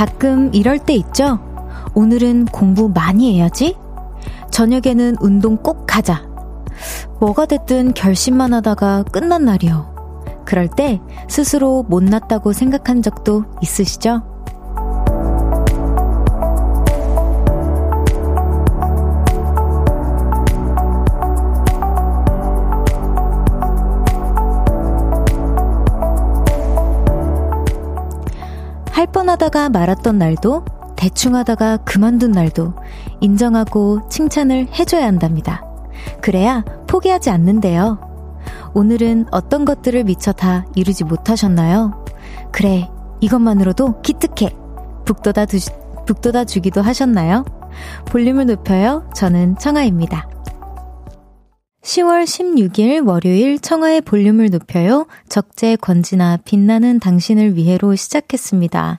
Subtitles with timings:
[0.00, 1.38] 가끔 이럴 때 있죠?
[1.92, 3.76] 오늘은 공부 많이 해야지?
[4.50, 6.26] 저녁에는 운동 꼭 가자.
[7.20, 10.22] 뭐가 됐든 결심만 하다가 끝난 날이요.
[10.46, 14.22] 그럴 때 스스로 못났다고 생각한 적도 있으시죠?
[29.50, 30.64] 하다가 말았던 날도
[30.96, 32.74] 대충 하다가 그만둔 날도
[33.20, 35.64] 인정하고 칭찬을 해줘야 한답니다.
[36.22, 37.98] 그래야 포기하지 않는데요.
[38.74, 42.04] 오늘은 어떤 것들을 미처 다 이루지 못하셨나요?
[42.52, 42.88] 그래,
[43.20, 44.54] 이것만으로도 기특해.
[45.04, 45.58] 북돋아, 두,
[46.06, 47.44] 북돋아 주기도 하셨나요?
[48.06, 49.08] 볼륨을 높여요.
[49.14, 50.28] 저는 청아입니다.
[51.82, 55.06] 10월 16일 월요일 청하의 볼륨을 높여요.
[55.28, 58.98] 적재 권지나 빛나는 당신을 위해로 시작했습니다.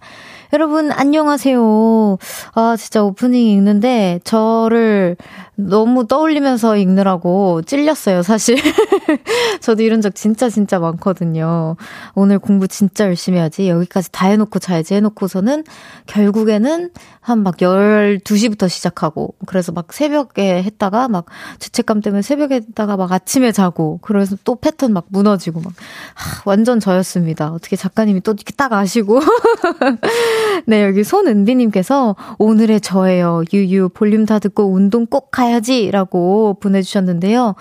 [0.53, 2.17] 여러분, 안녕하세요.
[2.55, 5.15] 아, 진짜 오프닝 읽는데, 저를
[5.55, 8.57] 너무 떠올리면서 읽느라고 찔렸어요, 사실.
[9.61, 11.77] 저도 이런 적 진짜 진짜 많거든요.
[12.15, 13.69] 오늘 공부 진짜 열심히 하지.
[13.69, 15.63] 여기까지 다 해놓고 자야지 해놓고서는
[16.07, 16.89] 결국에는
[17.21, 21.25] 한 막 12시부터 시작하고, 그래서 막 새벽에 했다가 막
[21.59, 25.73] 죄책감 때문에 새벽에 했다가 막 아침에 자고, 그래서 또 패턴 막 무너지고 막,
[26.13, 27.51] 하, 완전 저였습니다.
[27.51, 29.21] 어떻게 작가님이 또 이렇게 딱 아시고.
[30.65, 33.43] 네, 여기 손은비님께서 오늘의 저예요.
[33.51, 35.89] 유유, 볼륨 다 듣고 운동 꼭 가야지.
[35.91, 37.55] 라고 보내주셨는데요.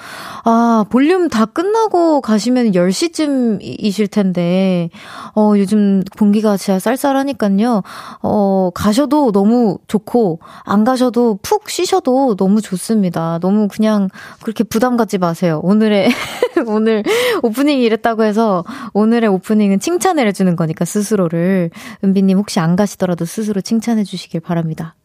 [0.45, 4.91] 아, 볼륨 다 끝나고 가시면 10시쯤이실 텐데,
[5.35, 7.83] 어, 요즘 공기가 진짜 쌀쌀하니까요.
[8.23, 13.39] 어, 가셔도 너무 좋고, 안 가셔도 푹 쉬셔도 너무 좋습니다.
[13.41, 14.09] 너무 그냥
[14.43, 15.61] 그렇게 부담 갖지 마세요.
[15.63, 16.11] 오늘의,
[16.67, 17.03] 오늘
[17.43, 21.71] 오프닝이 이랬다고 해서 오늘의 오프닝은 칭찬을 해주는 거니까 스스로를.
[22.05, 24.97] 은비님 혹시 안 가시더라도 스스로 칭찬해 주시길 바랍니다.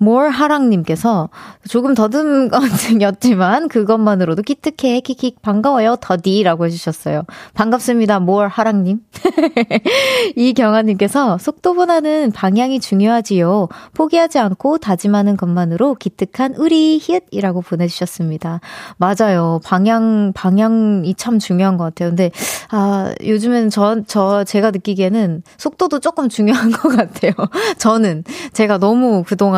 [0.00, 1.30] More 하랑님께서
[1.68, 7.22] 조금 더듬 것이었지만 그것만으로도 기특해 키킥 반가워요 더디라고 해주셨어요.
[7.54, 9.00] 반갑습니다 more 하랑님.
[10.36, 13.68] 이경아님께서 속도보다는 방향이 중요하지요.
[13.94, 18.60] 포기하지 않고 다짐하는 것만으로 기특한 우리 히읗이라고 보내주셨습니다.
[18.96, 19.60] 맞아요.
[19.64, 22.10] 방향 방향이 참 중요한 것 같아요.
[22.10, 22.30] 근데
[22.70, 27.32] 아 요즘엔 저저 제가 느끼기에는 속도도 조금 중요한 것 같아요.
[27.78, 29.53] 저는 제가 너무 그동안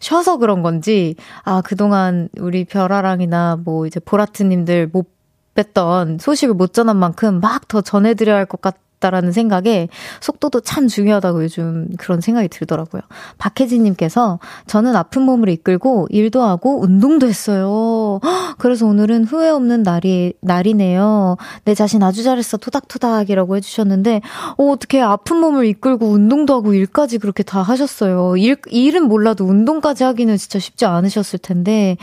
[0.00, 1.14] 쉬어서 그런 건지,
[1.44, 5.10] 아, 그동안 우리 별아랑이나 뭐 이제 보라트님들 못
[5.54, 9.88] 뺐던 소식을 못 전한 만큼 막 더 전해드려야 할 것 같, 같다라는 생각에
[10.20, 13.02] 속도도 참 중요하다고 요즘 그런 생각이 들더라고요.
[13.38, 18.20] 박혜진님께서 저는 아픈 몸을 이끌고 일도 하고 운동도 했어요.
[18.58, 21.36] 그래서 오늘은 후회 없는 날이, 날이네요.
[21.64, 22.56] 내 자신 아주 잘했어.
[22.56, 24.20] 토닥토닥이라고 해주셨는데,
[24.58, 28.36] 어, 어떻게 아픈 몸을 이끌고 운동도 하고 일까지 그렇게 다 하셨어요.
[28.36, 31.96] 일, 일은 몰라도 운동까지 하기는 진짜 쉽지 않으셨을 텐데,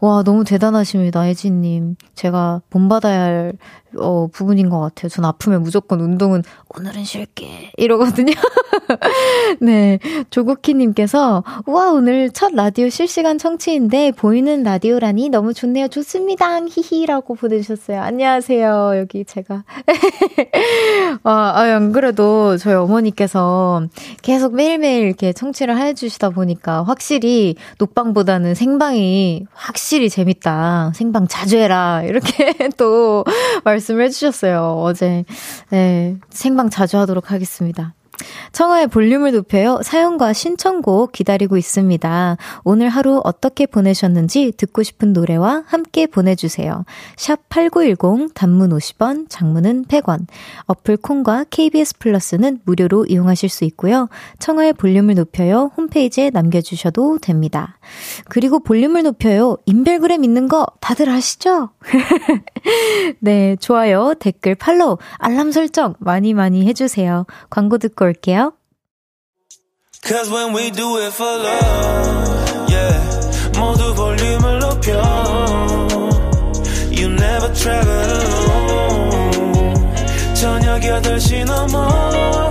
[0.00, 1.22] 와, 너무 대단하십니다.
[1.22, 1.96] 혜진님.
[2.14, 3.52] 제가 본받아야 할
[3.96, 5.08] 어, 부분인 것 같아요.
[5.08, 6.42] 전 아프면 무조건 운동은
[6.76, 8.32] 오늘은 쉴게 이러거든요.
[9.60, 9.98] 네,
[10.30, 15.88] 조국희님께서 우와 오늘 첫 라디오 실시간 청취인데 보이는 라디오라니 너무 좋네요.
[15.88, 16.60] 좋습니다.
[16.66, 18.00] 히히라고 보내주셨어요.
[18.00, 18.92] 안녕하세요.
[18.96, 19.64] 여기 제가
[21.22, 23.82] 아, 아, 안 그래도 저희 어머니께서
[24.22, 30.92] 계속 매일매일 이렇게 청취를 해주시다 보니까 확실히 녹방보다는 생방이 확실히 재밌다.
[30.94, 32.02] 생방 자주 해라.
[32.04, 33.24] 이렇게 또
[33.64, 34.80] 말 씀을 해주셨어요.
[34.82, 35.24] 어제.
[35.70, 36.16] 네.
[36.30, 37.94] 생방 자주 하도록 하겠습니다.
[38.52, 39.80] 청하의 볼륨을 높여요.
[39.82, 42.36] 사연과 신청곡 기다리고 있습니다.
[42.64, 46.84] 오늘 하루 어떻게 보내셨는지 듣고 싶은 노래와 함께 보내주세요.
[47.16, 50.26] 샵 8910 단문 50원, 장문은 100원.
[50.66, 54.08] 어플 콩과 KBS 플러스는 무료로 이용하실 수 있고요.
[54.38, 55.70] 청하의 볼륨을 높여요.
[55.76, 57.78] 홈페이지에 남겨주셔도 됩니다.
[58.28, 59.56] 그리고 볼륨을 높여요.
[59.66, 61.70] 인별그램 있는 거 다들 아시죠?
[63.20, 67.26] 네, 좋아요, 댓글, 팔로우, 알람 설정 많이 많이 해주세요.
[67.48, 68.52] 광고 듣고 올게요.
[70.02, 72.98] Cause when we do it for love, yeah.
[73.58, 74.90] 모두 볼륨을 높여.
[76.90, 79.20] You never travel alone.
[80.34, 82.50] 저녁 8시 넘어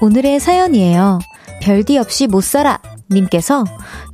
[0.00, 1.18] 오늘의 사연이에요.
[1.60, 2.78] 별디 없이 못 살아.
[3.10, 3.64] 님께서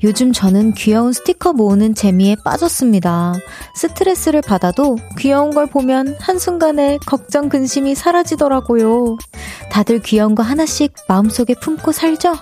[0.02, 3.34] 요즘 저는 귀여운 스티커 모으는 재미에 빠졌습니다.
[3.74, 9.18] 스트레스를 받아도 귀여운 걸 보면 한순간에 걱정, 근심이 사라지더라고요.
[9.70, 12.34] 다들 귀여운 거 하나씩 마음속에 품고 살죠?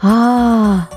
[0.00, 0.88] 아,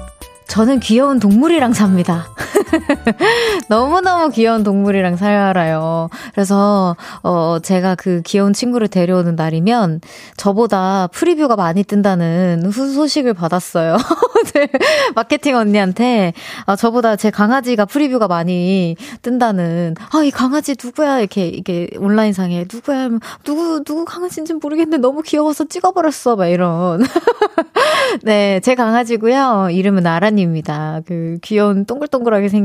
[0.47, 2.27] 저는 귀여운 동물이랑 삽니다.
[3.69, 6.09] 너무너무 귀여운 동물이랑 살아요.
[6.33, 10.01] 그래서, 어, 제가 그 귀여운 친구를 데려오는 날이면
[10.37, 13.97] 저보다 프리뷰가 많이 뜬다는 후 소식을 받았어요.
[14.55, 14.67] 네,
[15.15, 16.33] 마케팅 언니한테,
[16.65, 21.19] 아, 저보다 제 강아지가 프리뷰가 많이 뜬다는, 아, 이 강아지 누구야?
[21.19, 23.09] 이렇게, 이게 온라인상에 누구야?
[23.43, 26.35] 누구, 누구 강아지인지 모르겠는데 너무 귀여워서 찍어버렸어.
[26.35, 27.03] 막 이런.
[28.23, 29.69] 네, 제 강아지고요.
[29.71, 31.01] 이름은 나라님입니다.
[31.05, 32.60] 그 귀여운 동글동글하게 생긴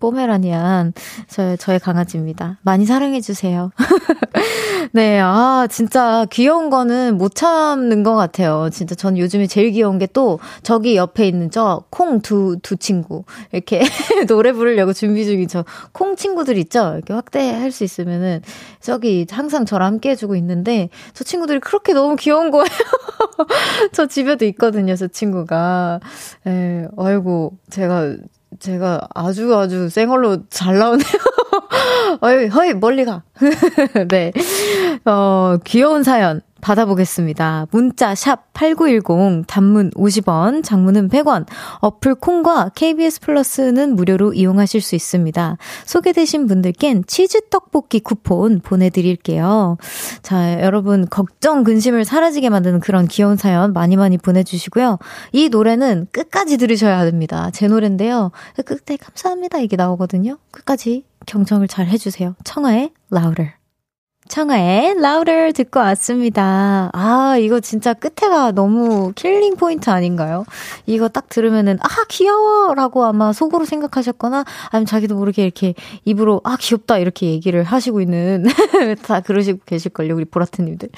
[0.00, 0.92] 포메라니안
[1.28, 2.58] 저, 저의 강아지입니다.
[2.62, 3.70] 많이 사랑해주세요.
[4.92, 8.68] 네, 아, 진짜 귀여운 거는 못 참는 것 같아요.
[8.72, 13.22] 진짜 전 요즘에 제일 귀여운 게 또 저기 옆에 있는 저 콩 두, 두 친구.
[13.52, 13.80] 이렇게
[14.26, 16.92] 노래 부르려고 준비 중인 저 콩 친구들 있죠?
[16.96, 18.42] 이렇게 확대할 수 있으면은
[18.80, 22.66] 저기 항상 저랑 함께 해주고 있는데 저 친구들이 그렇게 너무 귀여운 거예요.
[23.92, 26.00] 저 집에도 있거든요, 저 친구가.
[26.46, 28.16] 에, 아이고, 제가
[28.58, 31.06] 제가 아주 아주 쌩얼로 잘 나오네요.
[32.20, 33.22] 어이, 허이, 멀리 가.
[34.08, 34.32] 네.
[35.04, 36.42] 어, 귀여운 사연.
[36.60, 37.66] 받아보겠습니다.
[37.70, 41.46] 문자 샵 8910 단문 50원, 장문은 100원.
[41.80, 45.56] 어플 콩과 KBS 플러스는 무료로 이용하실 수 있습니다.
[45.86, 49.76] 소개되신 분들께는 치즈 떡볶이 쿠폰 보내 드릴게요.
[50.22, 54.98] 자, 여러분 걱정 근심을 사라지게 만드는 그런 귀여운 사연 많이 많이 보내 주시고요.
[55.32, 57.50] 이 노래는 끝까지 들으셔야 됩니다.
[57.52, 58.30] 제 노래인데요.
[58.64, 60.38] 끝에 감사합니다 이게 나오거든요.
[60.50, 62.34] 끝까지 경청을 잘 해주세요.
[62.44, 63.59] 청하의 Louder.
[64.30, 66.88] 청하의 Louder 듣고 왔습니다.
[66.92, 70.44] 아, 이거 진짜 끝에가 너무 killing 포인트 아닌가요?
[70.86, 72.72] 이거 딱 들으면은, 아, 귀여워!
[72.74, 75.74] 라고 아마 속으로 생각하셨거나, 아니면 자기도 모르게 이렇게
[76.04, 76.98] 입으로, 아, 귀엽다!
[76.98, 78.44] 이렇게 얘기를 하시고 있는,
[79.04, 80.88] 다 그러시고 계실걸요, 우리 보라트님들.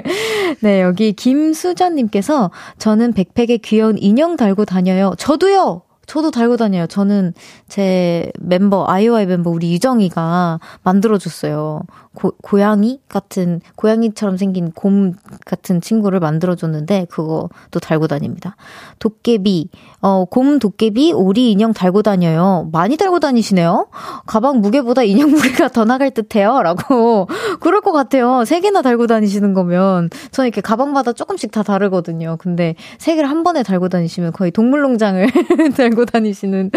[0.60, 5.12] 네, 여기 김수전님께서, 저는 백팩에 귀여운 인형 달고 다녀요.
[5.18, 5.82] 저도요!
[6.10, 6.88] 저도 달고 다녀요.
[6.88, 7.34] 저는
[7.68, 11.82] 제 멤버, 아이오아이 멤버 우리 유정이가 만들어줬어요.
[12.14, 15.14] 고, 고양이 같은, 고양이처럼 생긴 곰
[15.46, 18.56] 같은 친구를 만들어 줬는데, 그거도 달고 다닙니다.
[18.98, 19.68] 도깨비,
[20.00, 22.68] 어, 곰, 도깨비, 오리 인형 달고 다녀요.
[22.72, 23.88] 많이 달고 다니시네요?
[24.26, 26.60] 가방 무게보다 인형 무게가 더 나갈 듯 해요.
[26.62, 27.28] 라고.
[27.60, 28.44] 그럴 것 같아요.
[28.44, 30.10] 세 개나 달고 다니시는 거면.
[30.32, 32.36] 저는 이렇게 가방마다 조금씩 다 다르거든요.
[32.38, 35.26] 근데 세 개를 한 번에 달고 다니시면 거의 동물농장을
[35.76, 36.70] 달고 다니시는.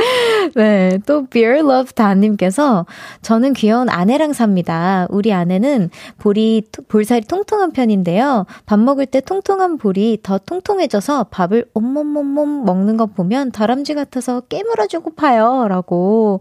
[0.56, 1.00] 네.
[1.06, 2.86] 또, Beer Love 다님께서
[3.22, 5.08] 저는 귀여운 아내랑 삽니다.
[5.10, 8.46] 우리 아내는 볼이, 볼살이 통통한 편인데요.
[8.66, 15.16] 밥 먹을 때 통통한 볼이 더 통통해져서 밥을 온몸몸몸 먹는 거 보면 다람쥐 같아서 깨물어주고
[15.16, 15.68] 파요.
[15.70, 16.40] 라고.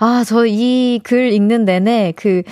[0.00, 2.42] 아, 저 이 글 읽는 내내 그,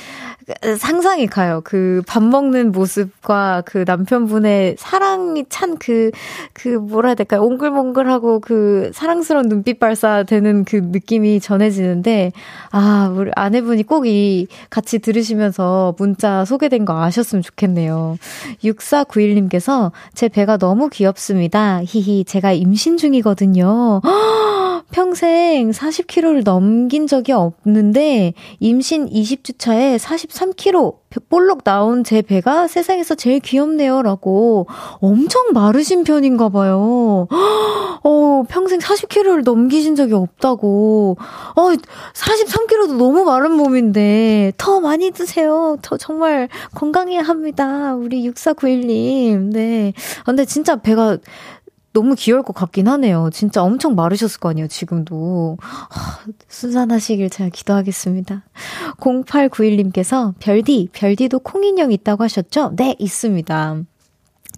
[0.78, 1.60] 상상이 가요.
[1.64, 6.10] 그 밥 먹는 모습과 그 남편분의 사랑이 찬 그,
[6.52, 7.42] 그 뭐라 해야 될까요?
[7.42, 12.32] 옹글몽글하고 그 사랑스러운 눈빛 발사되는 그 느낌이 전해지는데,
[12.70, 18.16] 아, 우리 아내분이 꼭 이 같이 들으시면서 문자 소개된 거 아셨으면 좋겠네요.
[18.62, 21.80] 6491님께서 제 배가 너무 귀엽습니다.
[21.82, 24.00] 히히, 제가 임신 중이거든요.
[24.90, 33.40] 평생 40kg를 넘긴 적이 없는데, 임신 20주 차에 43kg 볼록 나온 제 배가 세상에서 제일
[33.40, 34.02] 귀엽네요.
[34.02, 34.66] 라고
[35.00, 37.26] 엄청 마르신 편인가 봐요.
[38.04, 41.16] 어, 평생 40kg를 넘기신 적이 없다고.
[41.56, 41.62] 어,
[42.14, 45.78] 43kg도 너무 마른 몸인데 더 많이 드세요.
[45.82, 47.94] 더 정말 건강해야 합니다.
[47.94, 49.52] 우리 6491님.
[49.52, 49.92] 네.
[50.20, 51.18] 아, 근데 진짜 배가
[51.96, 53.30] 너무 귀여울 것 같긴 하네요.
[53.32, 55.56] 진짜 엄청 마르셨을 거 아니에요, 지금도.
[55.58, 58.44] 하, 순산하시길 제가 기도하겠습니다.
[59.00, 62.72] 0891님께서 별디, 별디도 콩인형 있다고 하셨죠?
[62.76, 63.80] 네, 있습니다.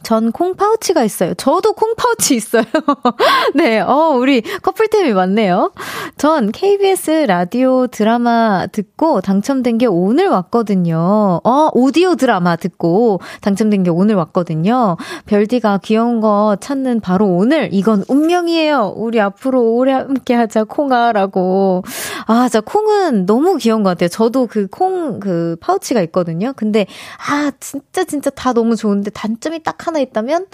[0.03, 1.35] 전 콩파우치가 있어요.
[1.35, 2.65] 저도 콩파우치 있어요.
[3.55, 5.73] 네, 어, 우리 커플템이 많네요.
[6.17, 11.41] 전 KBS 라디오 드라마 듣고 당첨된 게 오늘 왔거든요.
[11.45, 14.97] 어, 오디오 드라마 듣고 당첨된 게 오늘 왔거든요.
[15.27, 17.69] 별디가 귀여운 거 찾는 바로 오늘.
[17.73, 18.95] 이건 운명이에요.
[18.97, 21.83] 우리 앞으로 오래 함께 하자, 콩아 라고.
[22.27, 24.09] 아, 자, 콩은 너무 귀여운 것 같아요.
[24.09, 26.53] 저도 그 콩, 그 파우치가 있거든요.
[26.57, 26.87] 근데,
[27.29, 30.47] 아, 진짜, 진짜 다 너무 좋은데 단점이 딱 하나 있다면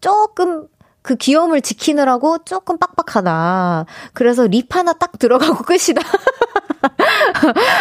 [0.00, 0.66] 조금
[1.02, 3.86] 그 귀여움을 지키느라고 조금 빡빡하다.
[4.12, 6.02] 그래서 립 하나 딱 들어가고 끝이다.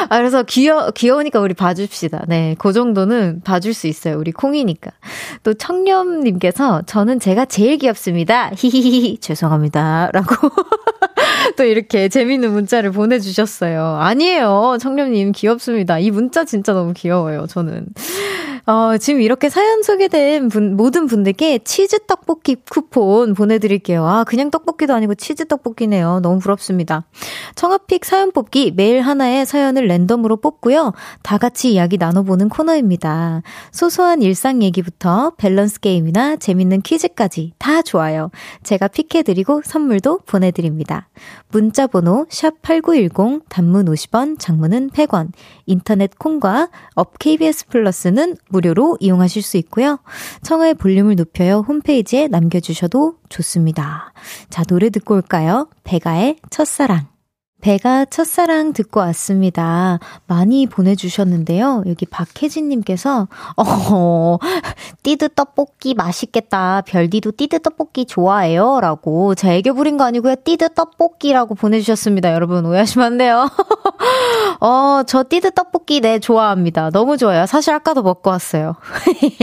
[0.09, 2.25] 아, 그래서 귀여, 귀여우니까 우리 봐줍시다.
[2.27, 2.55] 네.
[2.59, 4.17] 그 정도는 봐줄 수 있어요.
[4.17, 4.91] 우리 콩이니까.
[5.43, 8.51] 또 청렴님께서 저는 제가 제일 귀엽습니다.
[8.55, 9.17] 히히히.
[9.19, 10.11] 죄송합니다.
[10.13, 10.49] 라고.
[11.57, 13.97] 또 이렇게 재밌는 문자를 보내주셨어요.
[13.99, 14.77] 아니에요.
[14.79, 15.99] 청렴님 귀엽습니다.
[15.99, 17.47] 이 문자 진짜 너무 귀여워요.
[17.47, 17.87] 저는.
[18.65, 24.05] 어, 지금 이렇게 사연 소개된 분, 모든 분들께 치즈 떡볶이 쿠폰 보내드릴게요.
[24.05, 26.19] 아, 그냥 떡볶이도 아니고 치즈 떡볶이네요.
[26.21, 27.05] 너무 부럽습니다.
[27.55, 30.93] 청아픽 사연 뽑기 매일 하나의 사연을 랜덤으로 뽑고요.
[31.23, 33.41] 다 같이 이야기 나눠보는 코너입니다.
[33.71, 38.29] 소소한 일상 얘기부터 밸런스 게임이나 재밌는 퀴즈까지 다 좋아요.
[38.63, 41.09] 제가 픽해드리고 선물도 보내드립니다.
[41.49, 45.29] 문자번호 샵8910 단문 50원, 장문은 100원,
[45.65, 49.99] 인터넷 콩과 앱 KBS 플러스는 무료로 이용하실 수 있고요.
[50.43, 54.13] 청하의 볼륨을 높여요 홈페이지에 남겨주셔도 좋습니다.
[54.49, 55.69] 자, 노래 듣고 올까요?
[55.83, 57.18] 백아의 첫사랑.
[57.61, 59.99] 백아 첫사랑 듣고 왔습니다.
[60.27, 61.83] 많이 보내주셨는데요.
[61.87, 64.37] 여기 박혜진님께서, 어,
[65.03, 66.81] 띠드 떡볶이 맛있겠다.
[66.85, 68.79] 별디도 띠드 떡볶이 좋아해요.
[68.79, 69.35] 라고.
[69.35, 70.35] 제 애교 부린 거 아니고요.
[70.43, 72.33] 띠드 떡볶이라고 보내주셨습니다.
[72.33, 73.49] 여러분, 오해하시면 안 돼요.
[74.61, 76.91] 어, 저 띠드 떡볶이 네, 좋아합니다.
[76.91, 77.45] 너무 좋아요.
[77.45, 78.75] 사실 아까도 먹고 왔어요.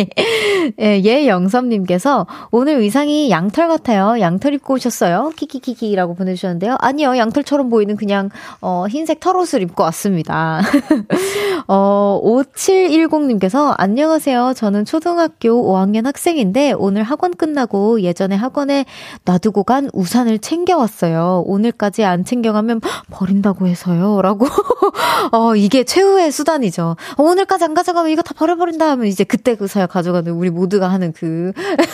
[0.80, 4.18] 예, 예영섭님께서, 오늘 의상이 양털 같아요.
[4.20, 5.32] 양털 입고 오셨어요.
[5.37, 6.76] 키키키키라고 보내주셨는데요.
[6.80, 10.60] 아니요, 양털처럼 보이는 그 그냥 어 흰색 털옷을 입고 왔습니다.
[11.66, 14.52] 어 5710님께서 안녕하세요.
[14.54, 18.84] 저는 초등학교 5학년 학생인데 오늘 학원 끝나고 예전에 학원에
[19.25, 21.42] 놔두고 간 우산을 챙겨왔어요.
[21.46, 24.22] 오늘까지 안 챙겨가면 버린다고 해서요.
[24.22, 24.46] 라고.
[25.32, 26.94] 어 이게 최후의 수단이죠.
[27.16, 31.12] 어, 오늘까지 안 가져가면 이거 다 버려버린다 하면 이제 그때 그사야 가져가는 우리 모두가 하는
[31.12, 31.52] 그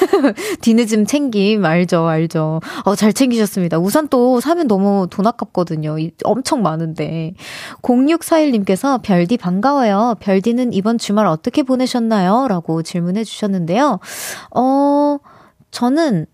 [0.60, 2.60] 뒤늦은 챙김 알죠 알죠.
[2.84, 3.78] 어 잘 챙기셨습니다.
[3.78, 5.96] 우산 또 사면 너무 돈 아깝거든요.
[6.24, 7.34] 엄청 많은데.
[7.82, 10.16] 0641님께서 별디 반가워요.
[10.20, 12.48] 별디는 이번 주말 어떻게 보내셨나요?
[12.48, 14.00] 라고 질문해 주셨는데요.
[14.54, 15.18] 어,
[15.70, 16.26] 저는,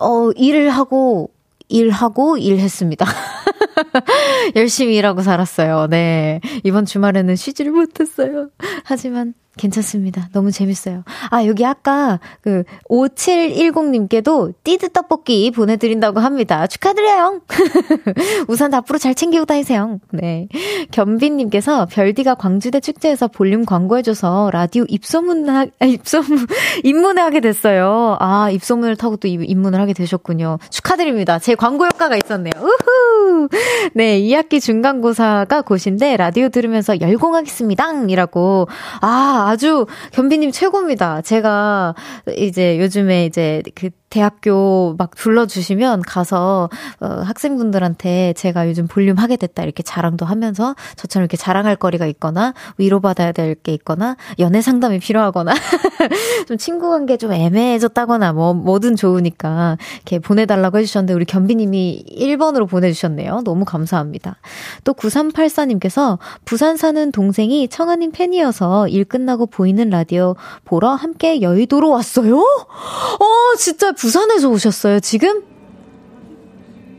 [0.00, 1.30] 어, 일을 하고,
[1.68, 3.06] 일하고 일했습니다.
[4.56, 5.86] 열심히 일하고 살았어요.
[5.88, 6.40] 네.
[6.64, 8.50] 이번 주말에는 쉬지를 못했어요.
[8.84, 10.28] 하지만 괜찮습니다.
[10.32, 11.04] 너무 재밌어요.
[11.30, 16.66] 아, 여기 아까 그 5710님께도 띠드 떡볶이 보내드린다고 합니다.
[16.66, 17.42] 축하드려요.
[18.48, 19.98] 우산 앞으로 잘 챙기고 다니세요.
[20.10, 20.48] 네.
[20.90, 26.46] 겸빈님께서 별디가 광주대 축제에서 볼륨 광고해줘서 라디오 입소문, 하, 아, 입소문,
[26.82, 28.16] 입문을 하게 됐어요.
[28.20, 30.58] 아, 입소문을 타고 또 입문을 하게 되셨군요.
[30.70, 31.38] 축하드립니다.
[31.38, 32.52] 제 광고 효과가 있었네요.
[32.58, 33.48] 우후!
[33.94, 37.82] 네, 2학기 중간고사가 곧인데 라디오 들으면서 열공하겠습니다.
[38.08, 38.68] 이라고.
[39.00, 41.22] 아, 아주 견비님 최고입니다.
[41.22, 41.94] 제가
[42.36, 46.68] 이제 요즘에 이제 그 대학교 막 불러주시면 가서
[47.00, 52.52] 어, 학생분들한테 제가 요즘 볼륨 하게 됐다 이렇게 자랑도 하면서 저처럼 이렇게 자랑할 거리가 있거나
[52.76, 55.52] 위로받아야 될 게 있거나 연애 상담이 필요하거나
[56.48, 63.42] 좀 친구 관계 좀 애매해졌다거나 뭐 뭐든 좋으니까 이렇게 보내달라고 해주셨는데 우리 견비님이 1번으로 보내주셨네요.
[63.44, 64.36] 너무 감사합니다.
[64.84, 71.90] 또 9384님께서 부산 사는 동생이 청아님 팬이어서 일 끝나 고 보이는 라디오 보러 함께 여의도로
[71.90, 72.38] 왔어요?
[72.38, 75.42] 어 진짜 부산에서 오셨어요, 지금?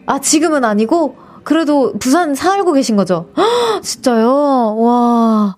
[0.06, 1.16] 아, 지금은 아니고?
[1.44, 3.30] 그래도 부산 살고 계신 거죠?
[3.82, 4.76] 진짜요?
[4.78, 5.56] 와.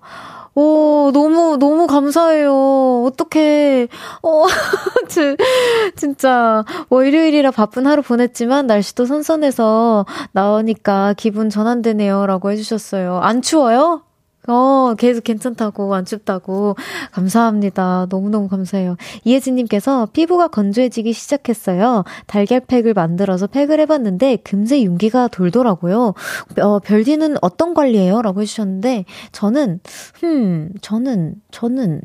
[0.54, 3.04] 오, 너무, 너무 감사해요.
[3.04, 3.88] 어떡해.
[4.22, 4.44] 어,
[5.96, 12.24] 진짜, 월요일이라 바쁜 하루 보냈지만, 날씨도 선선해서 나오니까 기분 전환되네요.
[12.24, 13.18] 라고 해주셨어요.
[13.18, 14.00] 안 추워요?
[14.46, 16.76] 어, 계속 괜찮다고, 안 춥다고.
[17.12, 18.06] 감사합니다.
[18.08, 18.96] 너무너무 감사해요.
[19.24, 22.04] 이혜진님께서 피부가 건조해지기 시작했어요.
[22.26, 26.14] 달걀팩을 만들어서 팩을 해봤는데, 금세 윤기가 돌더라고요.
[26.60, 28.22] 어, 별디는 어떤 관리예요?
[28.22, 29.80] 라고 해주셨는데, 저는,
[30.24, 32.00] 음, 저는, 저는,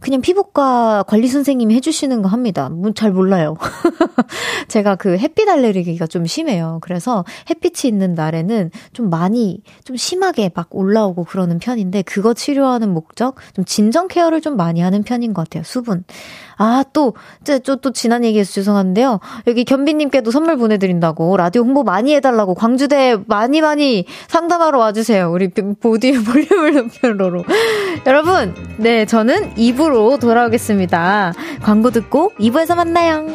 [0.00, 2.68] 그냥 피부과 관리 선생님이 해주시는 거 합니다.
[2.68, 3.56] 뭐잘 몰라요.
[4.68, 6.78] 제가 그 햇빛 알레르기가 좀 심해요.
[6.82, 13.36] 그래서 햇빛이 있는 날에는 좀 많이, 좀 심하게 막 올라오고 그러는 편인데, 그거 치료하는 목적?
[13.54, 15.62] 좀 진정 케어를 좀 많이 하는 편인 것 같아요.
[15.64, 16.04] 수분.
[16.62, 19.18] 아, 또, 저, 또 지난 얘기해서 죄송한데요.
[19.48, 25.32] 여기 견비님께도 선물 보내드린다고, 라디오 홍보 많이 해달라고, 광주대 많이 많이 상담하러 와주세요.
[25.32, 27.42] 우리 보디 볼륨을 높여로.
[28.06, 31.32] 여러분, 네, 저는 2부로 돌아오겠습니다.
[31.62, 33.26] 광고 듣고 2부에서 만나요.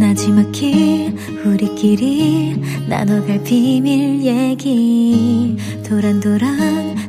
[0.00, 1.14] 나지막히
[1.44, 5.56] 우리끼리 나눠갈 비밀 얘기
[5.88, 6.87] 도란도란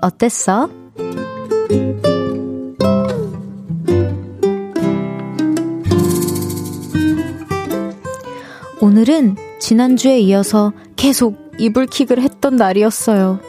[0.00, 0.68] 어땠어?
[8.80, 13.40] 오늘은 지난주에 이어서 계속 이불킥을 했던 날이었어요.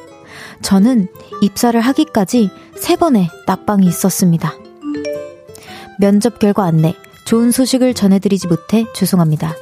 [0.62, 1.08] 저는
[1.42, 4.54] 입사를 하기까지 세 번의 낮방이 있었습니다.
[6.00, 9.54] 면접 결과 안내, 좋은 소식을 전해드리지 못해 죄송합니다.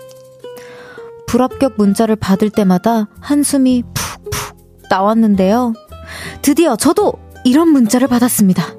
[1.28, 5.74] 불합격 문자를 받을 때마다 한숨이 푹푹 나왔는데요.
[6.42, 8.76] 드디어 저도 이런 문자를 받았습니다.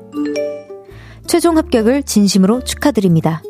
[1.27, 3.43] 최종 합격을 진심으로 축하드립니다.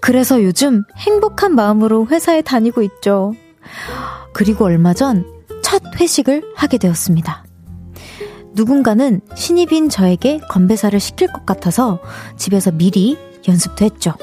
[0.00, 3.32] 그래서 요즘 행복한 마음으로 회사에 다니고 있죠.
[4.32, 7.44] 그리고 얼마 전 첫 회식을 하게 되었습니다.
[8.54, 12.00] 누군가는 신입인 저에게 건배사를 시킬 것 같아서
[12.38, 14.14] 집에서 미리 연습도 했죠.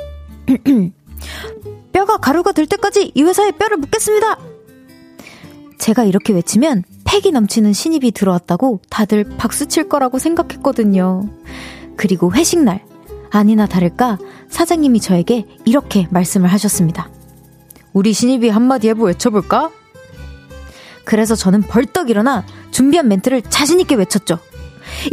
[1.93, 4.39] 뼈가 가루가 될 때까지 이 회사에 뼈를 묻겠습니다!
[5.77, 6.83] 제가 이렇게 외치면
[7.15, 11.29] 패기 넘치는 신입이 들어왔다고 다들 박수 칠 거라고 생각했거든요.
[11.95, 12.83] 그리고 회식날,
[13.31, 14.17] 아니나 다를까
[14.49, 17.09] 사장님이 저에게 이렇게 말씀을 하셨습니다.
[17.93, 19.71] 우리 신입이 한마디 해보 외쳐볼까?
[21.05, 24.37] 그래서 저는 벌떡 일어나 준비한 멘트를 자신있게 외쳤죠.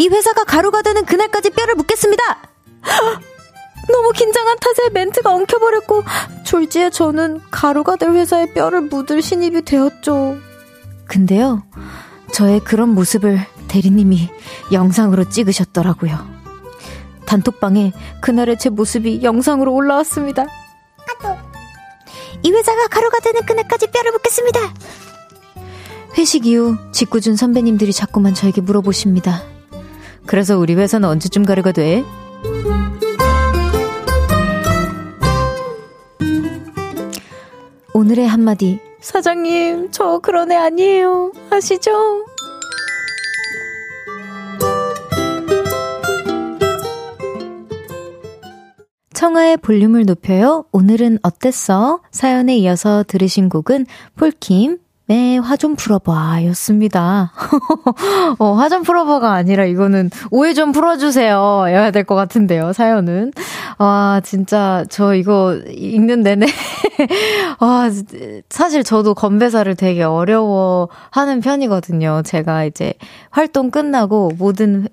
[0.01, 2.43] 이 회사가 가루가 되는 그날까지 뼈를 묻겠습니다!
[3.93, 6.03] 너무 긴장한 탓에 멘트가 엉켜버렸고,
[6.43, 10.51] 졸지에 저는 가루가 될 회사에 뼈를 묻을 신입이 되었죠.
[11.07, 11.62] 근데요,
[12.33, 14.31] 저의 그런 모습을 대리님이
[14.73, 16.19] 영상으로 찍으셨더라고요.
[17.27, 20.47] 단톡방에 그날의 제 모습이 영상으로 올라왔습니다.
[22.43, 24.61] 이 회사가 가루가 되는 그날까지 뼈를 묻겠습니다.
[26.19, 29.43] 회식 이후 직구준 선배님들이 자꾸만 저에게 물어보십니다.
[30.27, 32.05] 그래서 우리 회사는 언제쯤 가루가 돼?
[38.12, 41.33] 오늘의 한마디 사장님, 저 그런 애 아니에요.
[41.48, 42.27] 아시죠?
[49.14, 50.66] 청하의 볼륨을 높여요.
[50.72, 52.03] 오늘은 어땠어?
[52.11, 56.45] 사연에 이어서 들으신 곡은 폴킴, 네, 화 좀 풀어봐.
[56.47, 57.33] 였습니다.
[58.38, 61.65] 어, 화 좀 풀어봐가 아니라 이거는 오해 좀 풀어주세요.
[61.67, 63.33] 여야 될 것 같은데요, 사연은.
[63.79, 66.47] 와, 진짜, 저 이거 읽는 내내.
[67.61, 67.91] 와,
[68.49, 72.23] 사실 저도 건배사를 되게 어려워 하는 편이거든요.
[72.25, 72.95] 제가 이제
[73.31, 74.88] 활동 끝나고 모든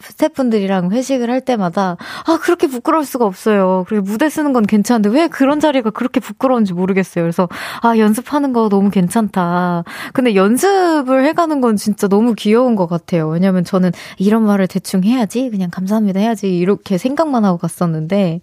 [0.00, 3.84] 스태프분들이랑 회식을 할 때마다 아 그렇게 부끄러울 수가 없어요.
[3.88, 7.24] 그리고 무대 쓰는 건 괜찮은데 왜 그런 자리가 그렇게 부끄러운지 모르겠어요.
[7.24, 7.48] 그래서
[7.82, 9.84] 아 연습하는 거 너무 괜찮다.
[10.12, 13.28] 근데 연습을 해가는 건 진짜 너무 귀여운 것 같아요.
[13.28, 18.40] 왜냐면 저는 이런 말을 대충 해야지 그냥 감사합니다 해야지 이렇게 생각만 하고 갔었는데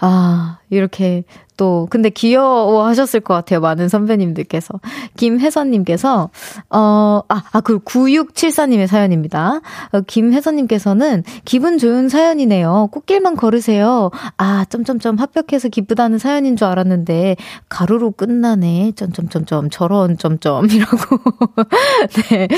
[0.00, 1.24] 아 이렇게
[1.58, 3.60] 또 근데 귀여워 하셨을 것 같아요.
[3.60, 4.80] 많은 선배님들께서
[5.18, 6.30] 김혜선님께서
[6.70, 9.60] 어 아 아 그 9674님의 사연입니다.
[9.92, 12.88] 어, 김혜선님께서는 기분 좋은 사연이네요.
[12.90, 14.10] 꽃길만 걸으세요.
[14.38, 17.36] 아 점점점 합격해서 기쁘다는 사연인 줄 알았는데
[17.68, 18.92] 가루로 끝나네.
[18.96, 20.96] 점점점점 저런 점점이라고
[22.30, 22.48] 네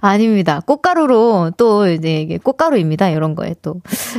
[0.00, 0.60] 아닙니다.
[0.64, 3.08] 꽃가루로 또 이제 꽃가루입니다.
[3.10, 3.74] 이런 거에 또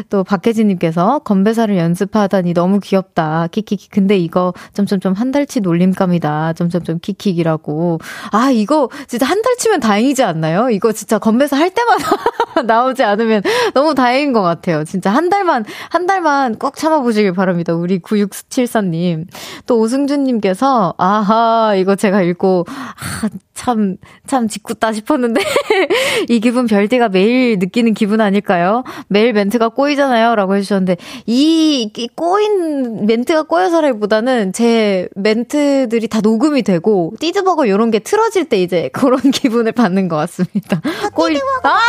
[0.09, 3.44] 또 박혜진님께서 건배사를 연습하다니 너무 귀엽다.
[3.47, 6.53] 키키키 근데 이거 점점점 한 달치 놀림감이다.
[6.53, 7.99] 점점점 킥킥이라고.
[8.31, 10.69] 아, 이거 진짜 한 달치면 다행이지 않나요?
[10.69, 12.05] 이거 진짜 건배사 할 때마다
[12.65, 13.41] 나오지 않으면
[13.73, 14.84] 너무 다행인 것 같아요.
[14.84, 17.73] 진짜 한 달만, 한 달만 꼭 참아보시길 바랍니다.
[17.73, 19.27] 우리 9674님.
[19.65, 25.41] 또 오승준님께서, 아하, 이거 제가 읽고, 아, 참, 참 짓궂다 싶었는데,
[26.29, 28.84] 이 기분 별디가 매일 느끼는 기분 아닐까요?
[29.08, 30.36] 매일 멘트가 꼬이잖아요?
[30.36, 37.91] 라고 해주셨는데, 이, 이 꼬인 멘트 가 꼬여서라기보다는 제 멘트들이 다 녹음이 되고, 띠드버거 요런
[37.91, 40.82] 게 틀어질 때 이제 그런 기분을 받는 것 같습니다.
[41.13, 41.80] 꼬이, 아!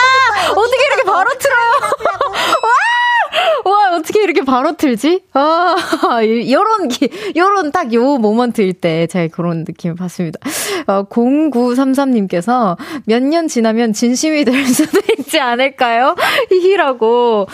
[0.50, 1.70] 어떻게 이렇게 바로 틀어요?
[2.62, 2.95] 와!
[3.68, 5.22] 와, 어떻게 이렇게 바로 틀지?
[5.32, 5.74] 아,
[6.24, 10.38] 요런, 기, 요런 딱 요 모먼트일 때 제가 그런 느낌을 받습니다.
[10.86, 12.76] 어, 0933님께서
[13.06, 16.14] 몇 년 지나면 진심이 될 수도 있지 않을까요?
[16.50, 17.46] 히히라고.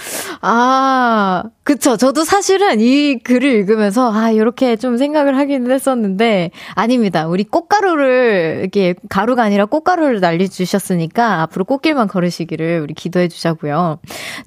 [0.43, 1.97] 아, 그쵸.
[1.97, 7.27] 저도 사실은 이 글을 읽으면서, 아, 이렇게 좀 생각을 하기는 했었는데, 아닙니다.
[7.29, 13.99] 우리 꽃가루를, 이렇게, 가루가 아니라 꽃가루를 날려주셨으니까, 앞으로 꽃길만 걸으시기를 우리 기도해 주자고요.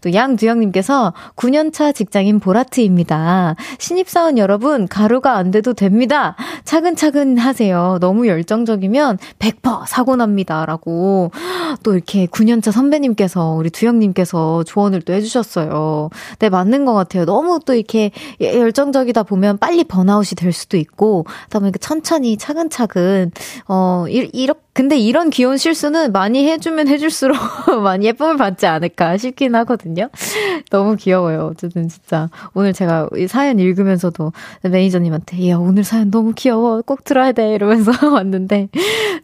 [0.01, 3.56] 또 양두영님께서 9년 차 직장인 보라트입니다.
[3.80, 6.36] 신입사원 여러분, 가루가 안 돼도 됩니다.
[6.63, 7.98] 차근차근 하세요.
[8.02, 10.65] 너무 열정적이면 100% 사고 납니다.
[10.65, 11.32] 라고,
[11.84, 16.10] 또 이렇게 9년차 선배님께서, 우리 두영님께서 조언을 또 해주셨어요.
[16.39, 17.26] 네, 맞는 것 같아요.
[17.26, 23.32] 너무 또 이렇게 열정적이다 보면 빨리 번아웃이 될 수도 있고, 그다음에 천천히 차근차근
[23.68, 27.38] 어 이렇게 근데 이런 귀여운 실수는 많이 해주면 해줄수록
[27.82, 30.10] 많이 예쁨을 받지 않을까 싶긴 하거든요.
[30.70, 31.50] 너무 귀여워요.
[31.54, 34.34] 어쨌든 진짜 오늘 제가 이 사연 읽으면서도
[34.64, 38.68] 매니저님한테 야 오늘 사연 너무 귀여워 꼭 들어야 돼 이러면서 왔는데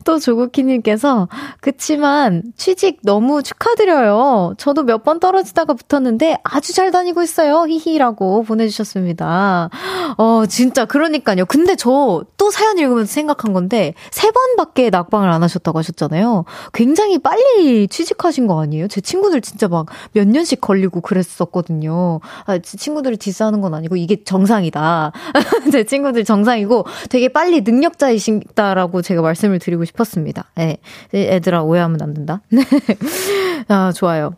[0.06, 1.28] 또 조국희님께서
[1.60, 4.56] 그치만 취직 너무 축하드려요.
[4.58, 7.66] 저도 몇 번 떨어지다가 붙었는데 아주 잘 다니고 있어요.
[7.68, 9.70] 히히라고 보내주셨습니다.
[10.18, 11.46] 어 진짜 그러니까요.
[11.46, 16.46] 근데 저 또 사연 읽으면서 생각한 건데 세 번밖에 낙방을 안 하셨다고 하셨잖아요.
[16.74, 18.88] 굉장히 빨리 취직하신 거 아니에요?
[18.88, 22.20] 제 친구들 진짜 막 몇 년씩 걸리고 그랬었거든요.
[22.46, 25.12] 아, 제 친구들을 디스하는 건 아니고 이게 정상이다.
[25.72, 30.46] 제 친구들 정상이고 되게 빨리 능력자이시다라고 제가 말씀을 드리고 싶었습니다.
[30.60, 30.78] 예.
[31.14, 32.42] 애들아 오해하면 안 된다.
[33.68, 34.36] 아, 좋아요.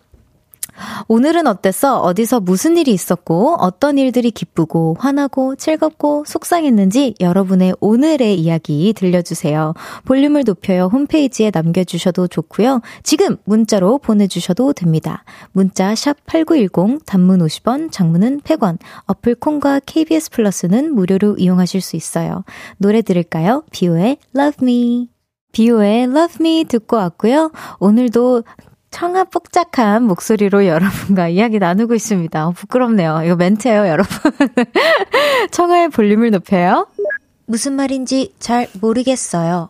[1.07, 1.99] 오늘은 어땠어?
[2.01, 9.73] 어디서 무슨 일이 있었고, 어떤 일들이 기쁘고, 화나고, 즐겁고, 속상했는지 여러분의 오늘의 이야기 들려주세요.
[10.05, 10.89] 볼륨을 높여요.
[10.91, 12.81] 홈페이지에 남겨주셔도 좋고요.
[13.03, 15.23] 지금 문자로 보내주셔도 됩니다.
[15.51, 22.43] 문자 샵8910, 단문 50원, 장문은 100원, 어플 콩과 KBS 플러스는 무료로 이용하실 수 있어요.
[22.77, 23.63] 노래 들을까요?
[23.71, 25.09] 비오의 Love Me.
[25.51, 27.51] 비오의 Love Me 듣고 왔고요.
[27.79, 28.43] 오늘도
[28.93, 32.47] 청아복잡한 목소리로 여러분과 이야기 나누고 있습니다.
[32.47, 33.23] 어, 부끄럽네요.
[33.25, 34.31] 이거 멘트예요, 여러분.
[35.51, 36.87] 청아의 볼륨을 높여요.
[37.45, 39.69] 무슨 말인지 잘 모르겠어요.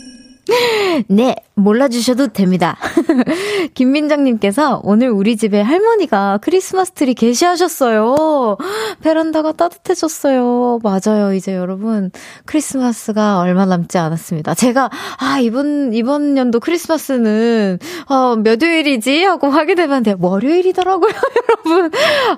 [1.08, 2.76] 네, 몰라주셔도 됩니다.
[3.74, 8.56] 김민정님께서 오늘 우리 집에 할머니가 크리스마스 트리 게시하셨어요.
[9.02, 10.80] 베란다가 따뜻해졌어요.
[10.82, 11.34] 맞아요.
[11.34, 12.10] 이제 여러분,
[12.46, 14.54] 크리스마스가 얼마 남지 않았습니다.
[14.54, 19.24] 제가, 아, 이번, 이번 연도 크리스마스는, 어, 몇 요일이지?
[19.24, 21.12] 하고 확인해봤는데, 월요일이더라고요,
[21.68, 21.90] 여러분.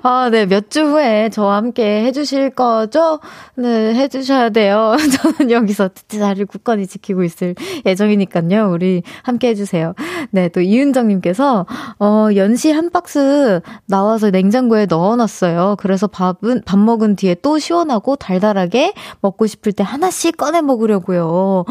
[0.03, 3.19] 아, 네, 몇 주 후에 저와 함께 해주실 거죠?
[3.55, 4.95] 네, 해주셔야 돼요.
[5.37, 7.53] 저는 여기서 자리를 굳건히 지키고 있을
[7.85, 8.71] 예정이니까요.
[8.71, 9.93] 우리 함께 해주세요.
[10.31, 11.65] 네, 또 이은정님께서,
[11.99, 15.75] 어, 연시 한 박스 나와서 냉장고에 넣어놨어요.
[15.79, 21.65] 그래서 밥은, 밥 먹은 뒤에 또 시원하고 달달하게 먹고 싶을 때 하나씩 꺼내 먹으려고요.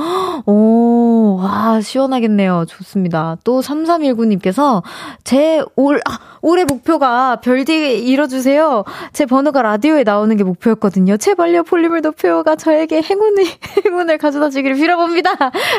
[0.46, 2.64] 오, 와, 시원하겠네요.
[2.68, 3.36] 좋습니다.
[3.44, 4.82] 또 3319님께서
[5.24, 8.84] 제 올, 아, 올해 목표가 별디 이뤄주세요.
[9.12, 11.16] 제 번호가 라디오에 나오는 게 목표였거든요.
[11.16, 13.44] 제발요, 볼륨을 높여가 저에게 행운을,
[13.84, 15.30] 행운을 가져다 주기를 빌어봅니다.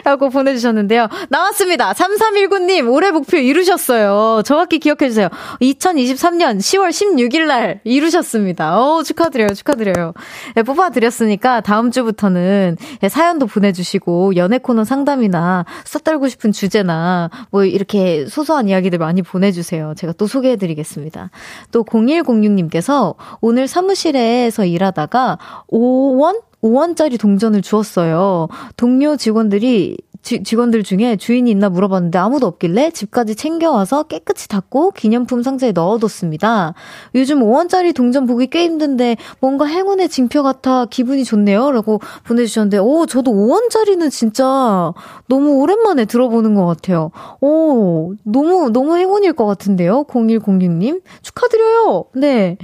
[0.06, 1.08] 라고 보내주셨는데요.
[1.30, 1.94] 나왔 습니다.
[1.94, 4.42] 3319님, 올해 목표 이루셨어요.
[4.44, 5.30] 정확히 기억해주세요.
[5.62, 8.80] 2023년 10월 16일 날 이루셨습니다.
[8.80, 10.14] 어 축하드려요, 축하드려요.
[10.56, 18.26] 네, 뽑아드렸으니까 다음 주부터는 네, 사연도 보내주시고, 연애 코너 상담이나 써떨고 싶은 주제나, 뭐 이렇게
[18.26, 19.94] 소소한 이야기들 많이 보내주세요.
[19.96, 21.30] 제가 또 소개해드리겠습니다.
[21.72, 25.38] 또 0106님께서 오늘 사무실에서 일하다가
[25.72, 26.42] 5원?
[26.64, 28.48] 5원짜리 동전을 주었어요.
[28.78, 35.44] 동료 직원들이 지, 직원들 중에 주인이 있나 물어봤는데 아무도 없길래 집까지 챙겨와서 깨끗이 닦고 기념품
[35.44, 36.74] 상자에 넣어뒀습니다.
[37.14, 41.72] 요즘 5원짜리 동전 보기 꽤 힘든데 뭔가 행운의 징표 같아 기분이 좋네요.
[41.72, 44.94] 라고 보내주셨는데, 오, 저도 5원짜리는 진짜
[45.28, 47.12] 너무 오랜만에 들어보는 것 같아요.
[47.42, 50.06] 오, 너무, 너무 행운일 것 같은데요.
[50.06, 51.02] 0106님.
[51.22, 52.06] 축하드려요.
[52.16, 52.58] 네.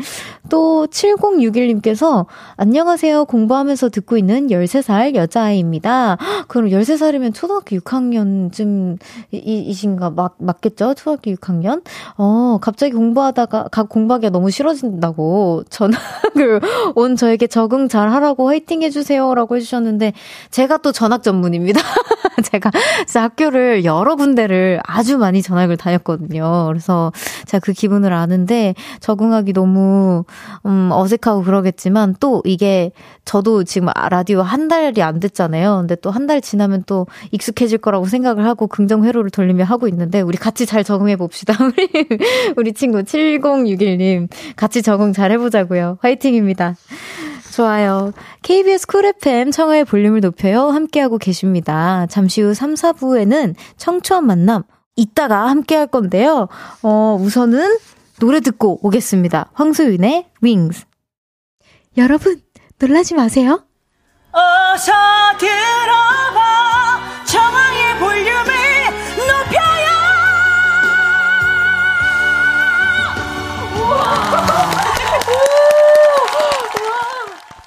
[0.50, 3.26] 또 7061님께서 안녕하세요.
[3.26, 6.18] 공부하면서 듣고 있는 13살 여자아이입니다.
[6.48, 9.00] 그럼 13살이면 초 초등학교 6학년쯤
[9.32, 10.94] 이신가 맞, 맞겠죠?
[10.94, 11.82] 초등학교 6학년?
[12.16, 16.62] 어, 갑자기 공부하다가, 공부하기가 너무 싫어진다고 전학을
[16.94, 19.34] 온 저에게 적응 잘 하라고 화이팅 해 주세요.
[19.34, 20.14] 라고 해 주셨는데,
[20.52, 21.82] 제가 또 전학 전문입니다.
[22.52, 22.70] 제가
[23.16, 26.68] 학교를 여러 군데를 아주 많이 전학을 다녔거든요.
[26.68, 27.12] 그래서
[27.48, 30.24] 제가 그 기분을 아는데, 적응하기 너무,
[30.68, 32.92] 음, 어색하고 그러겠지만, 또 이게
[33.26, 35.78] 저도 지금 라디오 한 달이 안 됐잖아요.
[35.80, 37.08] 근데 또 한 달 지나면 또
[37.40, 41.56] 익숙해질 거라고 생각을 하고 긍정 회로를 돌리며 하고 있는데 우리 같이 잘 적응해 봅시다.
[41.64, 41.90] 우리
[42.58, 45.98] 우리 친구 7061님 같이 적응 잘 해보자고요.
[46.02, 46.76] 화이팅입니다.
[47.54, 48.14] 좋아요.
[48.44, 50.70] KBS 쿨 FM 청하의 볼륨을 높여요.
[50.70, 52.06] 함께하고 계십니다.
[52.10, 54.64] 잠시 후 3, 4부에는 청초한 만남
[54.96, 56.48] 이따가 함께 할 건데요.
[56.84, 57.78] 어, 우선은
[58.20, 59.50] 노래 듣고 오겠습니다.
[59.54, 60.86] 황소윤의 Wings.
[61.98, 62.42] 여러분,
[62.80, 63.64] 놀라지 마세요.
[64.32, 64.92] 어서
[65.40, 66.69] 들어봐
[68.20, 68.44] 볼륨을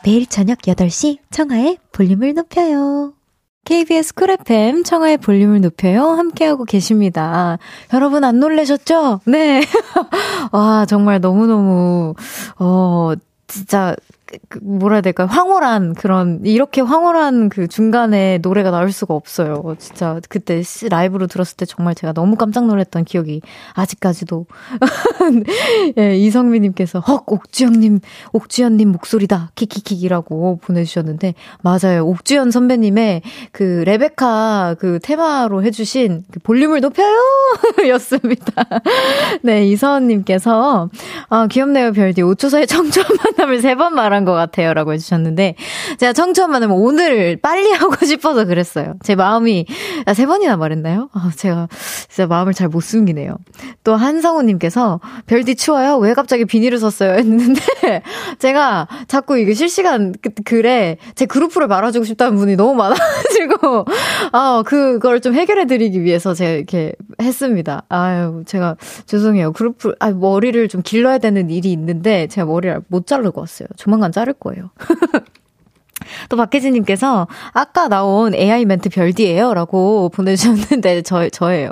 [0.04, 3.14] 매일 저녁 8시 청하의 볼륨을 높여요
[3.64, 7.58] KBS 쿨 FM 청하의 볼륨을 높여요 함께하고 계십니다.
[7.94, 9.20] 여러분 안 놀라셨죠?
[9.26, 9.62] 네.
[10.52, 12.14] 와 정말 너무너무
[12.58, 13.12] 어
[13.46, 14.21] 진짜 그
[14.62, 15.26] 뭐라 해야 될까요?
[15.30, 19.76] 황홀한 그런 이렇게 황홀한 그 중간에 노래가 나올 수가 없어요.
[19.78, 23.40] 진짜 그때 라이브로 들었을 때 정말 제가 너무 깜짝 놀랐던 기억이
[23.74, 24.46] 아직까지도
[25.98, 28.00] 예, 이성민 님께서 헉 옥주현 님
[28.32, 32.06] 옥주현 님 목소리다 키키키키라고 보내 주셨는데 맞아요.
[32.06, 37.16] 옥주현 선배님의 그 레베카 그 테마로 해 주신 그 볼륨을 높여요
[37.88, 38.52] 였습니다.
[39.42, 40.88] 네 이서원님께서
[41.28, 44.74] 아 귀엽네요 별디 5초 사이 청초한 만남을 세 번 말한 것 같아요.
[44.74, 45.54] 라고 해주셨는데,
[45.98, 48.94] 제가 청초한 만남 오늘 빨리 하고 싶어서 그랬어요.
[49.02, 49.66] 제 마음이,
[50.06, 51.08] 아, 세 번이나 말했나요?
[51.12, 51.68] 아, 제가
[52.08, 53.36] 진짜 마음을 잘 못 숨기네요.
[53.84, 55.98] 또 한성우님께서, 별디 추워요?
[55.98, 57.12] 왜 갑자기 비닐을 썼어요?
[57.12, 57.60] 했는데,
[58.38, 63.84] 제가 자꾸 이게 실시간 그, 글에 제 그룹프를 말아주고 싶다는 분이 너무 많아가지고,
[64.32, 67.84] 아, 그걸 좀 해결해드리기 위해서 제가 이렇게 했습니다.
[67.88, 69.52] 아유, 제가 죄송해요.
[69.52, 73.68] 그룹프, 아, 머리를 좀 길러야 되는 일이 있는데, 제가 머리를 못 자르고 왔어요.
[73.76, 74.70] 조만간 자를 거예요.
[76.28, 81.70] 또 박혜진님께서 아까 나온 AI 멘트 별디예요 라고 보내주셨는데 저, 저예요.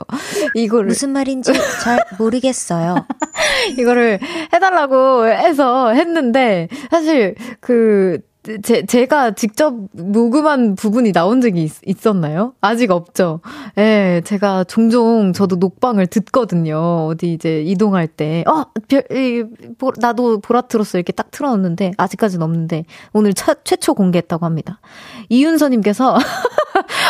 [0.54, 0.88] 이거를.
[0.88, 3.06] 무슨 말인지 잘 모르겠어요.
[3.78, 4.18] 이거를
[4.52, 8.20] 해달라고 해서 했는데 사실 그
[8.62, 13.40] 제, 제가 직접 녹음한 부분이 나온 적이 있, 었나요 아직 없죠.
[13.78, 17.06] 예, 제가 종종 저도 녹방을 듣거든요.
[17.06, 18.44] 어디 이제 이동할 때.
[18.46, 19.44] 어, 별, 이,
[19.78, 24.80] 보, 나도 보라트로스 이렇게 딱 틀어놓는데, 아직까지는 없는데, 오늘 차, 최초 공개했다고 합니다.
[25.28, 26.16] 이윤서님께서,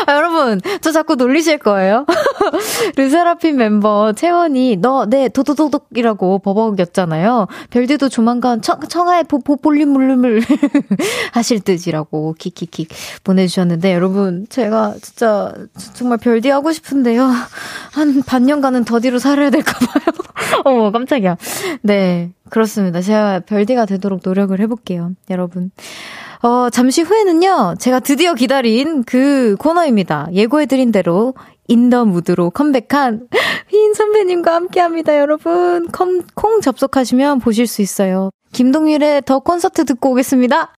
[0.06, 2.06] 아, 여러분, 저 자꾸 놀리실 거예요.
[2.96, 7.46] 르세라핌 멤버 채원이, 너, 네, 도도도독이라고 버벅였잖아요.
[7.70, 10.42] 별디도 조만간 청, 청하의 보, 보, 볼륨 물름을
[11.32, 12.88] 하실 듯이라고 킥킥킥
[13.24, 15.52] 보내주셨는데 여러분 제가 진짜
[15.94, 17.30] 정말 별디 하고 싶은데요.
[17.92, 20.04] 한 반년간은 더디로 살아야 될까봐요.
[20.64, 21.36] 어머 깜짝이야.
[21.82, 23.00] 네 그렇습니다.
[23.00, 25.12] 제가 별디가 되도록 노력을 해볼게요.
[25.30, 25.70] 여러분.
[26.42, 30.28] 어, 잠시 후에는요, 제가 드디어 기다린 그 코너입니다.
[30.32, 31.34] 예고해드린 대로
[31.68, 33.28] In The Mood로 컴백한
[33.68, 35.88] 휘인 선배님과 함께 합니다, 여러분.
[35.92, 38.30] 컴, 콩 접속하시면 보실 수 있어요.
[38.52, 40.74] 김동률의 The Concert 듣고 오겠습니다.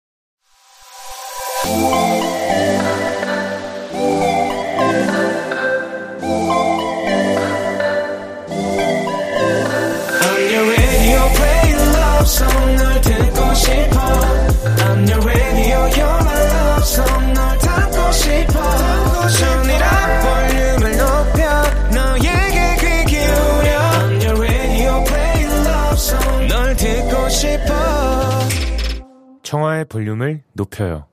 [29.53, 31.09] 청하의 볼륨을 높여요.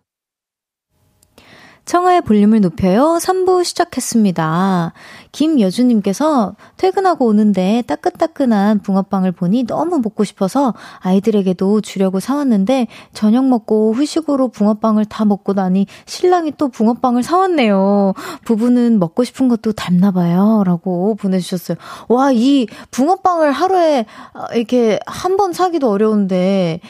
[1.83, 3.17] 청하의 볼륨을 높여요.
[3.21, 4.93] 3부 시작했습니다.
[5.31, 14.49] 김여주님께서 퇴근하고 오는데 따끈따끈한 붕어빵을 보니 너무 먹고 싶어서 아이들에게도 주려고 사왔는데 저녁 먹고 후식으로
[14.49, 18.13] 붕어빵을 다 먹고 나니 신랑이 또 붕어빵을 사왔네요.
[18.45, 20.63] 부부는 먹고 싶은 것도 닮나 봐요.
[20.65, 21.77] 라고 보내주셨어요.
[22.07, 24.05] 와, 이 붕어빵을 하루에
[24.53, 26.81] 이렇게 한 번 사기도 어려운데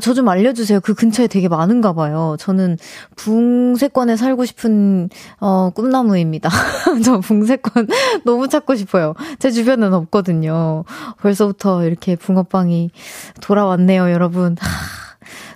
[0.00, 0.80] 저좀 알려주세요.
[0.80, 2.36] 그 근처에 되게 많은가 봐요.
[2.38, 2.76] 저는
[3.16, 5.08] 붕세권에 살고 싶은
[5.40, 6.48] 어, 꿈나무입니다.
[7.04, 7.77] 저 붕세권
[8.24, 9.14] 너무 찾고 싶어요.
[9.38, 10.84] 제 주변은 없거든요.
[11.20, 12.90] 벌써부터 이렇게 붕어빵이
[13.40, 14.56] 돌아왔네요, 여러분.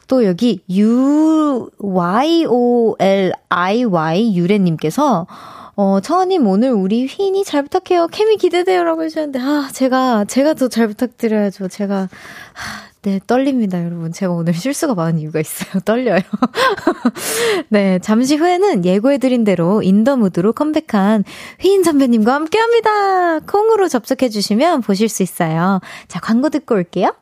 [0.09, 5.27] 또 여기 U Y O L I Y 유래님께서
[5.75, 8.09] 어, 청아님, 오늘 우리 휘인이 잘 부탁해요.
[8.09, 11.69] 케미 기대돼요라고 해주셨는데, 아, 제가, 제가 더 잘 부탁드려야죠.
[11.69, 14.13] 제가, 아, 네, 떨립니다, 여러분.
[14.13, 15.81] 제가 오늘 실수가 많은 이유가 있어요.
[15.85, 16.21] 떨려요.
[17.69, 21.25] 네, 잠시 후에는 예고해드린 대로 인더무드로 컴백한
[21.59, 23.41] 휘인 선배님과 함께 합니다.
[23.41, 25.81] 콩으로 접속해주시면 보실 수 있어요.
[26.07, 27.13] 자, 광고 듣고 올게요.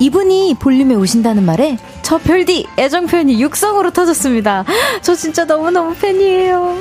[0.00, 1.76] 이분이 볼륨에 오신다는 말에
[2.10, 4.64] 저 별디 애정 표현이 육성으로 터졌습니다.
[5.00, 6.76] 저 진짜 너무너무 팬이에요.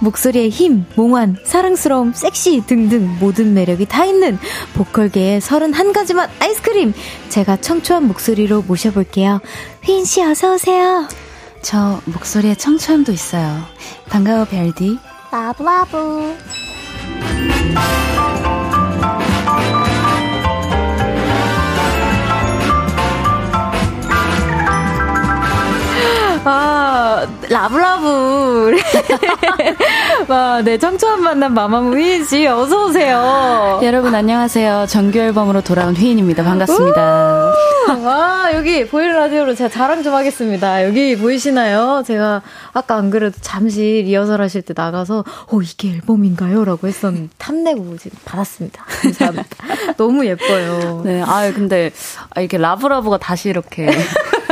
[0.00, 4.38] 목소리에 힘, 몽환, 사랑스러움, 섹시 등등 모든 매력이 다 있는
[4.74, 6.92] 보컬계의 31가지 맛 아이스크림.
[7.30, 9.40] 제가 청초한 목소리로 모셔볼게요.
[9.84, 11.08] 휘인 씨 어서 오세요.
[11.62, 13.62] 저 목소리에 청초함도 있어요.
[14.10, 14.98] 반가워 별디.
[15.32, 16.34] 라브라브.
[26.46, 28.76] 아, 라브라브.
[30.28, 33.80] 와, 네, 청초한 만남 마마무 휘인 씨, 어서 오세요.
[33.82, 34.84] 여러분, 안녕하세요.
[34.88, 36.44] 정규 앨범으로 돌아온 휘인입니다.
[36.44, 37.52] 반갑습니다.
[38.04, 40.84] 와, 여기 보이는 라디오로 제가 자랑 좀 하겠습니다.
[40.84, 42.02] 여기 보이시나요?
[42.06, 42.42] 제가
[42.74, 46.66] 아까 안 그래도 잠시 리허설 하실 때 나가서, 어, 이게 앨범인가요?
[46.66, 48.84] 라고 했었는데, 탐내고 지금 받았습니다.
[48.84, 49.46] 감사합니다.
[49.96, 51.00] 너무 예뻐요.
[51.06, 51.90] 네, 아 근데,
[52.34, 53.88] 아, 이렇게 라브라브가 다시 이렇게.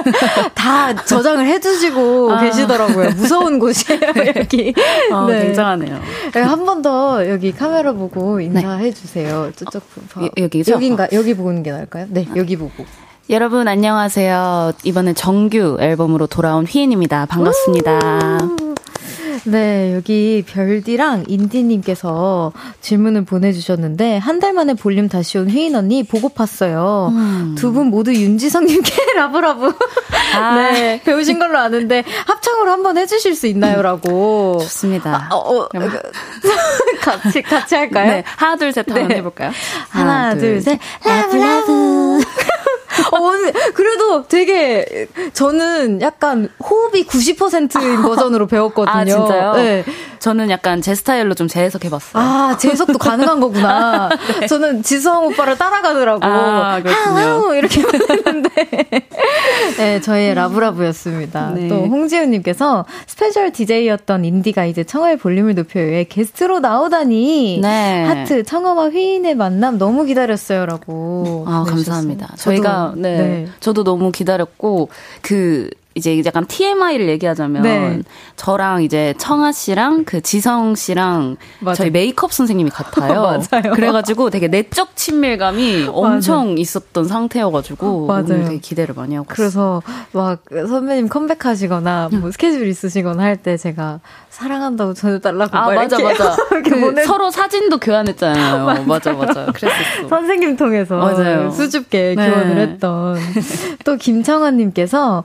[0.54, 2.40] 다 저장을 해두시고 아.
[2.42, 3.10] 계시더라고요.
[3.16, 4.00] 무서운 곳이에요,
[4.36, 4.74] 여기.
[5.12, 5.42] 아, 네.
[5.46, 6.00] 굉장하네요.
[6.34, 8.92] 네, 한번 더 여기 카메라 보고 인사해 네.
[8.92, 9.50] 주세요.
[9.56, 9.82] 저쪽
[10.16, 10.72] 어, 여기죠?
[10.72, 12.06] 여긴가 여기 보는 게 나을까요?
[12.10, 12.84] 네, 여기 보고.
[13.30, 14.72] 여러분 안녕하세요.
[14.84, 17.26] 이번에 정규 앨범으로 돌아온 휘인입니다.
[17.26, 18.00] 반갑습니다.
[19.44, 27.08] 네, 여기 별디랑 인디님께서 질문을 보내주셨는데, 한 달 만에 볼륨 다시 온 휘인 언니 보고팠어요.
[27.10, 27.54] 음.
[27.56, 29.72] 두분 모두 윤지성님께 라브라브.
[30.36, 30.54] 아.
[30.56, 33.82] 네, 배우신 걸로 아는데, 합창으로 한번 해주실 수 있나요?
[33.82, 34.58] 라고.
[34.62, 35.28] 좋습니다.
[35.30, 35.68] 아, 어, 어,
[37.00, 38.10] 같이, 같이 할까요?
[38.10, 39.16] 네, 하나, 둘, 셋 한번 네.
[39.16, 39.50] 해볼까요?
[39.90, 40.78] 하나, 하나 둘, 둘, 셋.
[41.04, 42.20] 라브라브.
[43.12, 48.94] 어, 그래도 되게 저는 약간 호흡이 90%인 버전으로 배웠거든요.
[48.94, 49.52] 아, 진짜요?
[49.54, 49.84] 네.
[50.18, 52.22] 저는 약간 제 스타일로 좀 재해석해봤어요.
[52.22, 54.08] 아, 재해석도 가능한 거구나.
[54.40, 54.46] 네.
[54.46, 56.24] 저는 지성 오빠를 따라가더라고.
[56.24, 57.54] 아, 그렇군요.
[57.54, 58.48] 이렇게 했는데.
[59.78, 61.50] 네, 저의 라브라브였습니다.
[61.54, 61.68] 네.
[61.68, 67.58] 또 홍지훈님께서 special DJ였던 인디가 이제 청하의 볼륨을 높여요에 게스트로 나오다니.
[67.60, 68.04] 네.
[68.04, 71.44] 하트, 청하와 휘인의 만남 너무 기다렸어요 라고.
[71.48, 72.34] 아, 감사합니다.
[72.36, 73.48] 저희가, 네, 네.
[73.60, 74.88] 저도 너무 기다렸고,
[75.22, 78.02] 그, 이제 약간 TMI를 얘기하자면 네.
[78.36, 81.76] 저랑 이제 청하 씨랑 그 지성 씨랑 맞아.
[81.76, 83.22] 저희 메이크업 선생님이 같아요.
[83.52, 83.72] 맞아요.
[83.74, 86.60] 그래가지고 되게 내적 친밀감이 엄청 맞아.
[86.60, 88.24] 있었던 상태여가지고 맞아요.
[88.24, 93.98] 오늘 되게 기대를 많이 하고 그래서 막 선배님 컴백하시거나 뭐 스케줄 있으시거나 할 때 제가
[94.30, 97.02] 사랑한다고 전해달라고 아 맞아 맞아 그 보내...
[97.04, 99.46] 서로 사진도 교환했잖아요 맞아 맞아.
[99.46, 101.50] 그랬었어 선생님 통해서 맞아요.
[101.50, 102.30] 수줍게 네.
[102.30, 103.18] 교환을 했던
[103.84, 105.24] 또 김창환님께서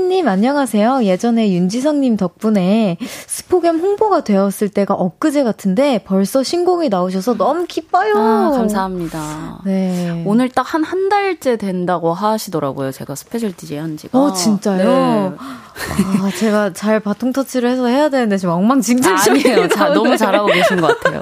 [0.00, 1.04] 휘인님 안녕하세요.
[1.04, 8.14] 예전에 윤지성님 덕분에 스포겸 홍보가 되었을 때가 엊그제 같은데 벌써 신곡이 나오셔서 너무 기뻐요.
[8.16, 9.60] 아, 감사합니다.
[9.66, 10.22] 네.
[10.26, 12.92] 오늘 딱 한 한 달째 된다고 하시더라고요.
[12.92, 14.18] 제가 special DJ 한 지가.
[14.18, 14.84] 어 진짜요?
[14.88, 15.36] 네.
[15.74, 19.68] 아, 제가 잘 바통 터치를 해서 해야 되는데 지금 엉망진창이에요.
[19.68, 21.20] 자, 너무 잘하고 계신 것 같아요.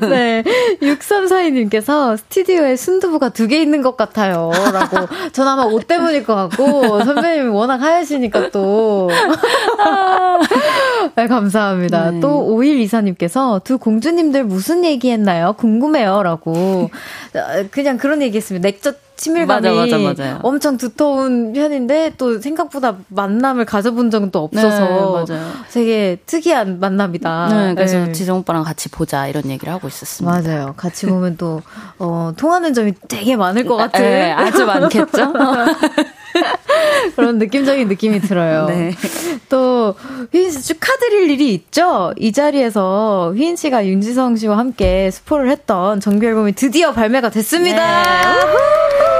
[0.10, 0.42] 네.
[0.82, 4.50] 6342님께서 스튜디오에 순두부가 두 개 있는 것 같아요.
[4.72, 5.08] 라고.
[5.32, 9.10] 전 아마 옷 때문일 것 같고, 선배님이 워낙 하얘시니까 또.
[11.16, 12.10] 네, 감사합니다.
[12.12, 12.20] 네.
[12.20, 15.54] 또 5124님께서 두 공주님들 무슨 얘기 했나요?
[15.58, 16.22] 궁금해요.
[16.22, 16.90] 라고.
[17.70, 18.66] 그냥 그런 얘기 했습니다.
[18.66, 20.40] 넥젓 친밀감이 맞아, 맞아, 맞아요.
[20.42, 25.40] 엄청 두터운 편인데 또 생각보다 만남을 가져본 적은 또 없어서 네,
[25.72, 27.48] 되게 특이한 만남이다.
[27.48, 28.12] 네, 그래서 네.
[28.12, 30.42] 지성 오빠랑 같이 보자 이런 얘기를 하고 있었습니다.
[30.42, 30.74] 맞아요.
[30.76, 31.62] 같이 보면 또
[32.00, 34.00] 어, 통하는 점이 되게 많을 것 같은.
[34.00, 35.32] 네, 아주 많겠죠.
[37.14, 38.66] 그런 느낌적인 느낌이 들어요.
[38.66, 38.92] 네.
[39.48, 39.94] 또
[40.32, 42.12] 휘인 씨 축하드릴 일이 있죠.
[42.18, 48.02] 이 자리에서 휘인 씨가 윤지성 씨와 함께 스포를 했던 정규 앨범이 드디어 발매가 됐습니다.
[48.02, 49.11] 네.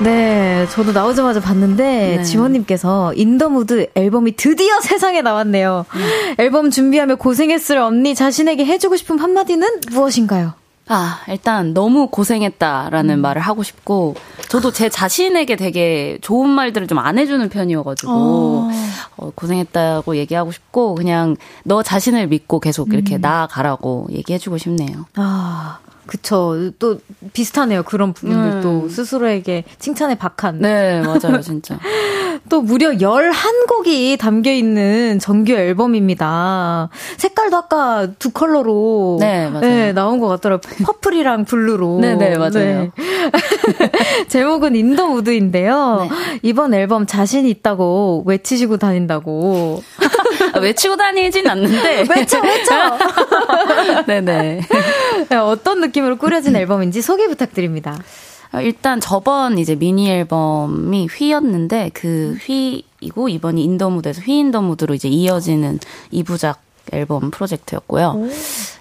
[0.00, 2.22] 네, 저도 나오자마자 봤는데 네.
[2.22, 5.86] 지원님께서 In The Mood 앨범이 드디어 세상에 나왔네요.
[5.96, 6.34] 네.
[6.44, 10.52] 앨범 준비하며 고생했을 언니 자신에게 해주고 싶은 한마디는 무엇인가요?
[10.90, 13.20] 아, 일단 너무 고생했다라는 음.
[13.20, 14.14] 말을 하고 싶고,
[14.48, 18.70] 저도 제 자신에게 되게 좋은 말들을 좀 안 해주는 편이어가지고, 어.
[19.18, 23.20] 어, 고생했다고 얘기하고 싶고, 그냥 너 자신을 믿고 계속 이렇게 음.
[23.20, 25.04] 나아가라고 얘기해주고 싶네요.
[25.16, 25.80] 아.
[26.08, 26.70] 그쵸.
[26.78, 26.98] 또
[27.34, 27.82] 비슷하네요.
[27.84, 28.88] 그런 부분들도 음.
[28.88, 30.58] 스스로에게 칭찬에 박한.
[30.60, 31.78] 네, 맞아요, 진짜.
[32.48, 36.88] 또 무려 11곡이 담겨 있는 정규 앨범입니다.
[37.18, 39.60] 색깔도 아까 두 컬러로 네, 맞아요.
[39.60, 40.86] 네, 나온 것 같더라고요.
[40.86, 41.98] purple이랑 blue로.
[42.00, 42.52] 네, 네, 맞아요.
[42.52, 42.90] 네.
[44.28, 46.08] 제목은 In The Mood인데요.
[46.08, 46.40] 네.
[46.42, 49.82] 이번 앨범 자신 있다고 외치시고 다닌다고.
[50.52, 52.04] 아, 외치고 다니진 않는데.
[52.14, 52.98] 외쳐, 외쳐!
[54.06, 54.60] 네네.
[55.28, 57.98] 네, 어떤 느낌으로 꾸려진 앨범인지 소개 부탁드립니다.
[58.50, 64.94] 아, 일단 저번 이제 미니 앨범이 휘였는데 그 휘이고 이번이 인더 무드에서 휘 인더 무드로
[64.94, 65.78] 이제 이어지는
[66.12, 66.56] 2부작
[66.92, 68.14] 앨범 프로젝트였고요.
[68.16, 68.28] 오.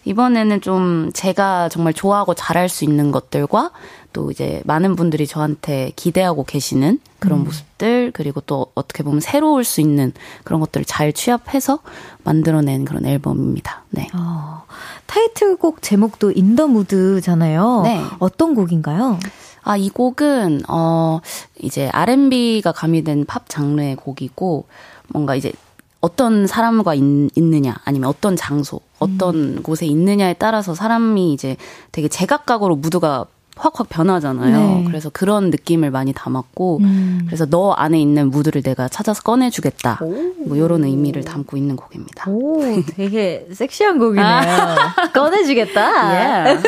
[0.06, 3.72] 이번에는 좀 제가 정말 좋아하고 잘할 수 있는 것들과
[4.14, 7.44] 또 이제 많은 분들이 저한테 기대하고 계시는 그런 음.
[7.46, 11.80] 모습들 그리고 또 어떻게 보면 새로울 수 있는 그런 것들을 잘 취합해서
[12.24, 13.84] 만들어낸 그런 앨범입니다.
[13.90, 14.08] 네.
[14.16, 14.64] 어,
[15.06, 17.82] 타이틀곡 제목도 In the mood잖아요.
[17.84, 18.04] 네.
[18.20, 19.20] 어떤 곡인가요?
[19.68, 21.20] 아, 이 곡은, 어,
[21.60, 24.66] 이제 R&B가 가미된 팝 장르의 곡이고,
[25.10, 25.52] 뭔가 이제
[26.00, 29.64] 어떤 사람과 있, 느냐 아니면 어떤 장소, 어떤 음.
[29.64, 31.58] 곳에 있느냐에 따라서 사람이 이제
[31.92, 33.26] 되게 제각각으로 무드가
[33.58, 34.58] 확확 변하잖아요.
[34.58, 34.84] 네.
[34.88, 37.22] 그래서 그런 느낌을 많이 담았고, 음.
[37.26, 40.00] 그래서 너 안에 있는 무드를 내가 찾아서 꺼내주겠다.
[40.46, 42.30] 뭐 이런 의미를 담고 있는 곡입니다.
[42.30, 42.62] 오,
[42.96, 44.26] 되게 섹시한 곡이네요.
[44.26, 44.96] 아.
[45.14, 46.48] 꺼내주겠다.
[46.48, 46.64] Yeah.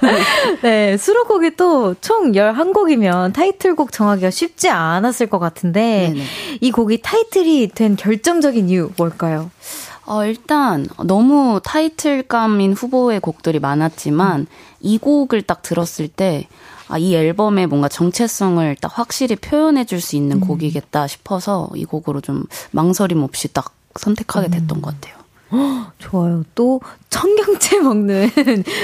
[0.62, 6.22] 네, 수록곡이 또 총 11곡이면 타이틀곡 정하기가 쉽지 않았을 것 같은데, 네네.
[6.60, 9.50] 이 곡이 타이틀이 된 결정적인 이유 뭘까요?
[10.08, 14.46] 어, 일단 너무 타이틀감인 후보의 곡들이 많았지만 음.
[14.80, 16.48] 이 곡을 딱 들었을 때
[16.88, 20.40] 아, 이 앨범의 뭔가 정체성을 딱 확실히 표현해 줄 수 있는 음.
[20.40, 24.82] 곡이겠다 싶어서 이 곡으로 좀 망설임 없이 딱 선택하게 됐던 음.
[24.82, 25.17] 것 같아요.
[25.98, 26.44] 좋아요.
[26.54, 26.80] 또
[27.10, 28.30] 청경채 먹는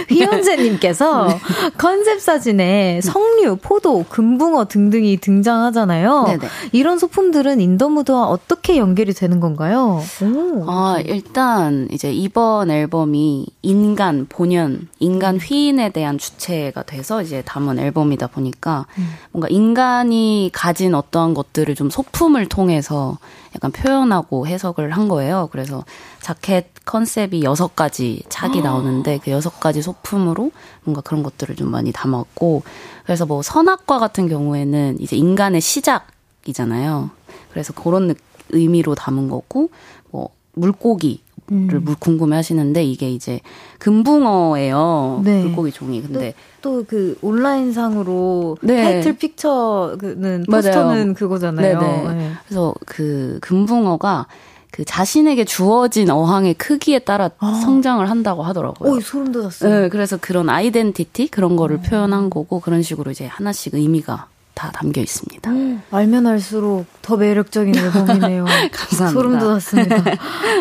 [0.09, 1.41] 휘연재님께서 네.
[1.77, 6.25] 컨셉 사진에 석류, 포도, 금붕어 등등이 등장하잖아요.
[6.27, 6.49] 네네.
[6.73, 10.03] 이런 소품들은 인더무드와 어떻게 연결이 되는 건가요?
[10.23, 10.65] 오.
[10.69, 18.29] 아 일단 이제 이번 앨범이 인간 본연, 인간 휘인에 대한 주체가 돼서 이제 담은 앨범이다
[18.29, 19.15] 보니까 음.
[19.33, 23.19] 뭔가 인간이 가진 어떠한 것들을 좀 소품을 통해서
[23.55, 25.49] 약간 표현하고 해석을 한 거예요.
[25.53, 25.85] 그래서
[26.21, 30.51] 자켓 컨셉이 여섯 가지 착이 나오는데 그 여섯 가지 소품으로
[30.83, 32.63] 뭔가 그런 것들을 좀 많이 담았고
[33.05, 37.11] 그래서 뭐 선악과 같은 경우에는 이제 인간의 시작이잖아요.
[37.51, 38.15] 그래서 그런
[38.51, 39.71] 의미로 담은 거고
[40.11, 41.95] 뭐 물고기 를 음.
[42.01, 43.41] 궁금해 하시는데 이게 이제
[43.79, 45.21] 금붕어예요.
[45.25, 45.43] 네.
[45.43, 46.01] 물고기 종이.
[46.01, 46.33] 근데
[46.63, 48.83] 또 그 온라인상으로 네.
[48.83, 51.15] 타이틀 픽처는 포스터는 맞아요.
[51.15, 51.81] 그거잖아요.
[52.15, 52.33] 네.
[52.47, 54.27] 그래서 그 금붕어가
[54.71, 57.53] 그 자신에게 주어진 어항의 크기에 따라 아.
[57.63, 58.93] 성장을 한다고 하더라고요.
[58.93, 59.83] 오, 소름 돋았어요.
[59.83, 61.83] 네, 그래서 그런 아이덴티티 그런 거를 음.
[61.83, 65.51] 표현한 거고 그런 식으로 이제 하나씩 의미가 다 담겨 있습니다.
[65.51, 68.45] 음, 알면 알수록 더 매력적인 앨범이네요.
[68.73, 69.09] 감사합니다.
[69.11, 69.97] 소름 돋았습니다.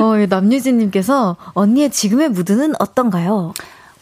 [0.01, 3.53] 어, 남유진님께서 언니의 지금의 무드는 어떤가요?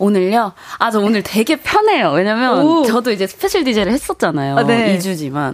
[0.01, 0.53] 오늘요?
[0.79, 2.11] 아, 저 오늘 되게 편해요.
[2.11, 2.83] 왜냐면 오.
[2.83, 4.57] 저도 이제 special DJ를 했었잖아요.
[4.57, 4.97] 아, 네.
[4.97, 5.53] 2주지만.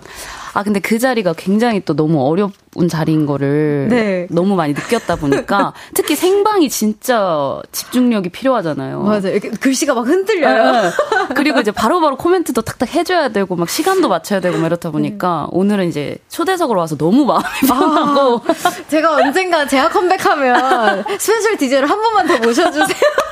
[0.53, 2.51] 아, 근데 그 자리가 굉장히 또 너무 어려운
[2.89, 4.27] 자리인 거를 네.
[4.31, 9.01] 너무 많이 느꼈다 보니까 특히 생방이 진짜 집중력이 필요하잖아요.
[9.01, 9.39] 맞아요.
[9.59, 10.71] 글씨가 막 흔들려요.
[10.71, 10.89] 네.
[11.35, 15.47] 그리고 이제 바로바로 바로 코멘트도 탁탁 해줘야 되고 막 시간도 맞춰야 되고 막 이렇다 보니까
[15.51, 15.57] 네.
[15.59, 22.01] 오늘은 이제 초대석으로 와서 너무 마음이 편하고 아, 제가 언젠가 제가 컴백하면 special DJ를 한
[22.01, 22.87] 번만 더 모셔주세요.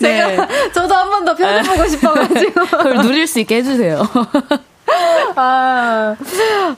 [0.00, 0.72] 제가 네.
[0.72, 4.02] 저도 한 번 더 편해보고 싶어가지고 그걸 누릴 수 있게 해주세요.
[5.36, 6.16] 아,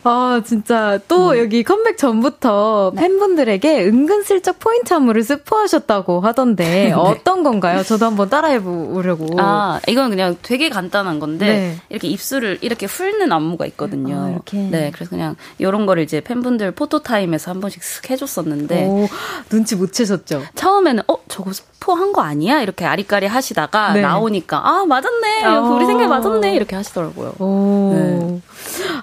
[0.05, 1.39] 아, 진짜 또 음.
[1.39, 3.03] 여기 컴백 전부터 네.
[3.03, 6.93] 팬분들에게 은근슬쩍 포인트 안무를 스포하셨다고 하던데 네.
[6.93, 7.83] 어떤 건가요?
[7.83, 9.27] 저도 한번 따라해 보려고.
[9.39, 11.77] 아, 이건 그냥 되게 간단한 건데 네.
[11.89, 14.25] 이렇게 입술을 이렇게 훑는 안무가 있거든요.
[14.25, 14.59] 아, 이렇게.
[14.59, 19.09] 네, 그래서 그냥 이런 거를 이제 팬분들 photo time에서 한 번씩 쓱 해줬었는데 오,
[19.49, 20.43] 눈치 못 채셨죠?
[20.55, 22.61] 처음에는 어 저거 스포한 거 아니야?
[22.61, 24.01] 이렇게 아리까리 하시다가 네.
[24.01, 25.61] 나오니까 아 맞았네, 어.
[25.75, 27.35] 우리 생각 맞았네 이렇게 하시더라고요.
[27.39, 27.93] 오.
[27.95, 28.41] 네.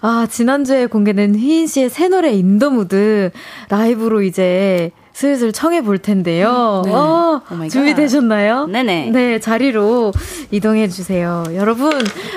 [0.01, 3.31] 아, 지난주에 공개된 휘인 씨의 새 노래 In the mood
[3.69, 6.81] 라이브로 이제 슬슬 청해 볼 텐데요.
[6.85, 6.91] 네.
[6.91, 8.65] 어, 준비되셨나요?
[8.65, 9.11] 네네.
[9.11, 10.11] 네, 자리로
[10.49, 11.43] 이동해 주세요.
[11.53, 11.93] 여러분,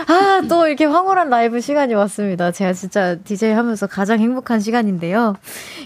[0.07, 2.53] 아, 또 이렇게 황홀한 라이브 시간이 왔습니다.
[2.53, 5.37] 제가 진짜 DJ 하면서 가장 행복한 시간인데요.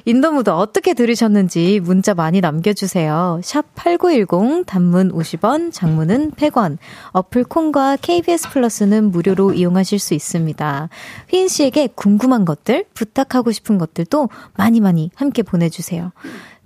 [0.04, 3.40] In the mood 어떻게 들으셨는지 문자 많이 남겨주세요.
[3.44, 6.78] 샵 8910, 단문 50원, 장문은 100원,
[7.12, 10.88] 어플 콩과 KBS 플러스는 무료로 이용하실 수 있습니다.
[11.28, 16.10] 휘인 씨에게 궁금한 것들, 부탁하고 싶은 것들도 많이 많이 함께 보내주세요.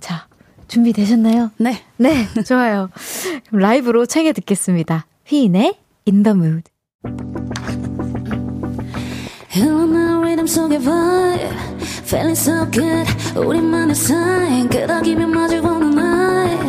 [0.05, 0.27] 자,
[0.69, 1.51] 준비되셨나요?
[1.57, 1.83] 네.
[1.97, 2.91] 네, 좋아요.
[3.49, 5.07] 그럼 라이브로 챙겨 듣겠습니다.
[5.25, 6.65] 휘인의 In the Mood.
[9.49, 11.57] 흘러나온 리듬 속의 vibe
[12.03, 16.63] Feeling so good 우리만의 sign 끄덕이며 마주보는 night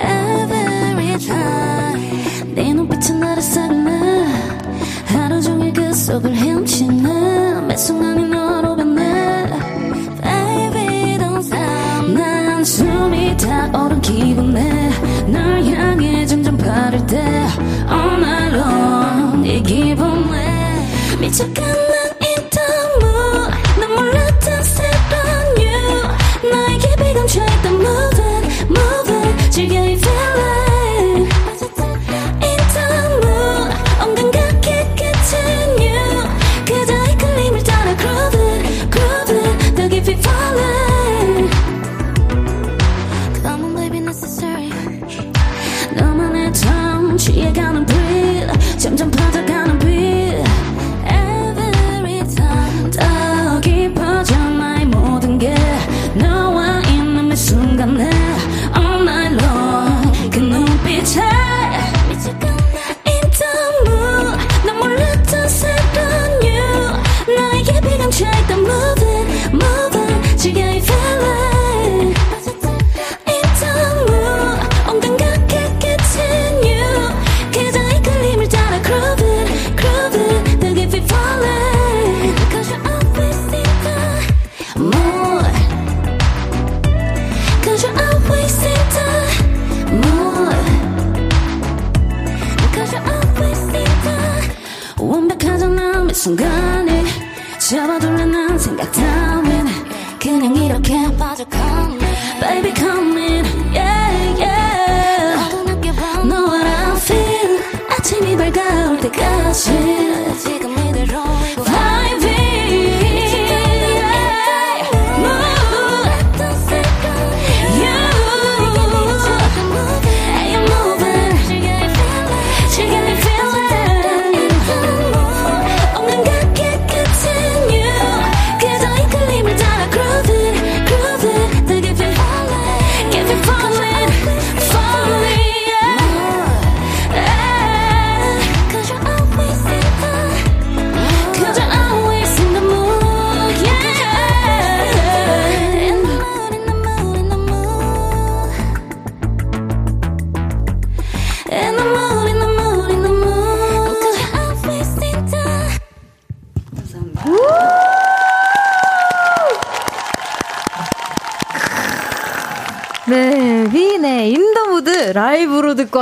[0.00, 4.26] Every time 네 눈빛은 나를 사르네
[5.06, 9.21] 하루 종일 그 속을 헤엄치네 매 순간이 너로 변해
[12.64, 14.90] stop 난 숨이 타오른 기분에
[15.26, 17.18] 널 향해 점점 바를 때
[17.90, 20.86] All night long 이 기분에
[21.20, 21.91] 미쳐간 라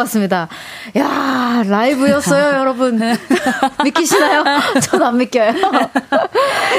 [0.01, 0.49] 왔습니다.
[0.97, 3.01] 야 라이브였어요, 여러분.
[3.85, 4.45] 믿기시나요?
[4.83, 5.53] 전 안 믿겨요.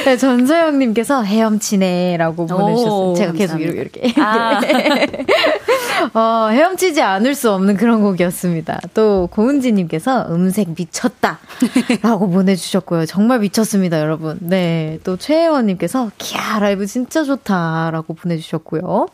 [0.05, 3.13] 네, 전서영님께서 헤엄치네라고 보내주셨어요.
[3.15, 4.21] 제가 계속 이렇게, 이렇게.
[4.21, 4.59] 아.
[6.13, 8.81] 어, 헤엄치지 않을 수 없는 그런 곡이었습니다.
[8.93, 11.39] 또, 고은지님께서 음색 미쳤다.
[12.01, 13.05] 라고 보내주셨고요.
[13.05, 14.37] 정말 미쳤습니다, 여러분.
[14.41, 14.99] 네.
[15.03, 17.91] 또, 최혜원님께서, 키야, 라이브 진짜 좋다.
[17.91, 19.07] 라고 보내주셨고요.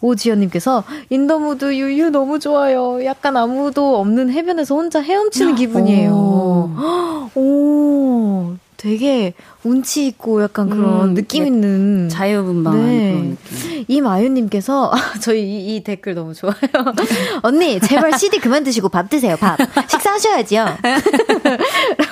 [0.00, 3.04] 오지연님께서, In the mood 유유 너무 좋아요.
[3.04, 6.10] 약간 아무도 없는 해변에서 혼자 헤엄치는 기분이에요.
[6.12, 7.30] 오.
[7.38, 8.54] 오.
[8.80, 13.10] 되게 운치 있고 약간 그런 음, 느낌 있는 자유분방한 네.
[13.12, 13.84] 그런 느낌.
[13.88, 14.90] 이마윤님께서
[15.20, 16.54] 저희 이, 이, 댓글 너무 좋아요.
[17.42, 19.36] 언니 제발 CD 그만 드시고 밥 드세요.
[19.38, 19.58] 밥
[19.88, 20.64] 식사하셔야지요.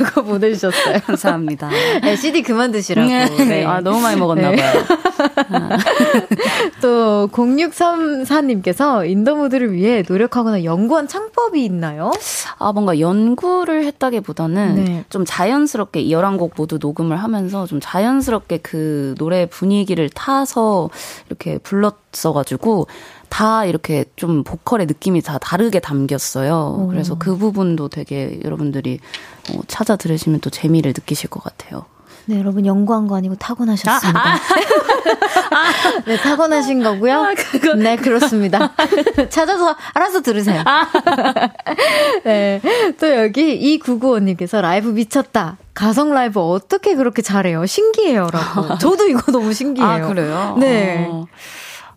[0.00, 1.00] 라고 보내주셨어요.
[1.06, 1.70] 감사합니다.
[2.02, 3.08] 네, CD 그만 드시라고.
[3.08, 3.44] 네.
[3.44, 3.64] 네.
[3.64, 4.56] 아 너무 많이 먹었나 네.
[4.56, 4.84] 봐요.
[6.82, 12.12] 또 0634님께서 인더무드를 위해 노력하거나 연구한 창법이 있나요?
[12.58, 15.04] 아 뭔가 연구를 했다기보다는 네.
[15.08, 20.90] 좀 자연스럽게 11곡 모두 녹음을 하면 서 좀 자연스럽게 그 노래 분위기를 타서
[21.28, 22.86] 이렇게 불렀어가지고
[23.28, 26.76] 다 이렇게 좀 보컬의 느낌이 다 다르게 담겼어요.
[26.80, 26.86] 오.
[26.88, 29.00] 그래서 그 부분도 되게 여러분들이
[29.52, 31.84] 어, 찾아 들으시면 또 재미를 느끼실 것 같아요.
[32.24, 34.18] 네, 여러분 연구한 거 아니고 타고나셨습니다.
[34.20, 34.38] 아, 아.
[36.06, 37.20] 네, 타고나신 거고요.
[37.22, 37.34] 아,
[37.76, 38.72] 네, 그렇습니다.
[39.30, 40.62] 찾아서 알아서 들으세요.
[40.64, 40.86] 아.
[42.24, 42.60] 네.
[43.00, 45.56] 또 여기 이995님께서 라이브 미쳤다.
[45.74, 47.66] 가성 라이브 어떻게 그렇게 잘해요?
[47.66, 48.28] 신기해요.
[48.32, 48.78] 라고.
[48.78, 49.90] 저도 이거 너무 신기해요.
[49.90, 50.56] 아, 그래요?
[50.58, 51.06] 네.
[51.10, 51.26] 어.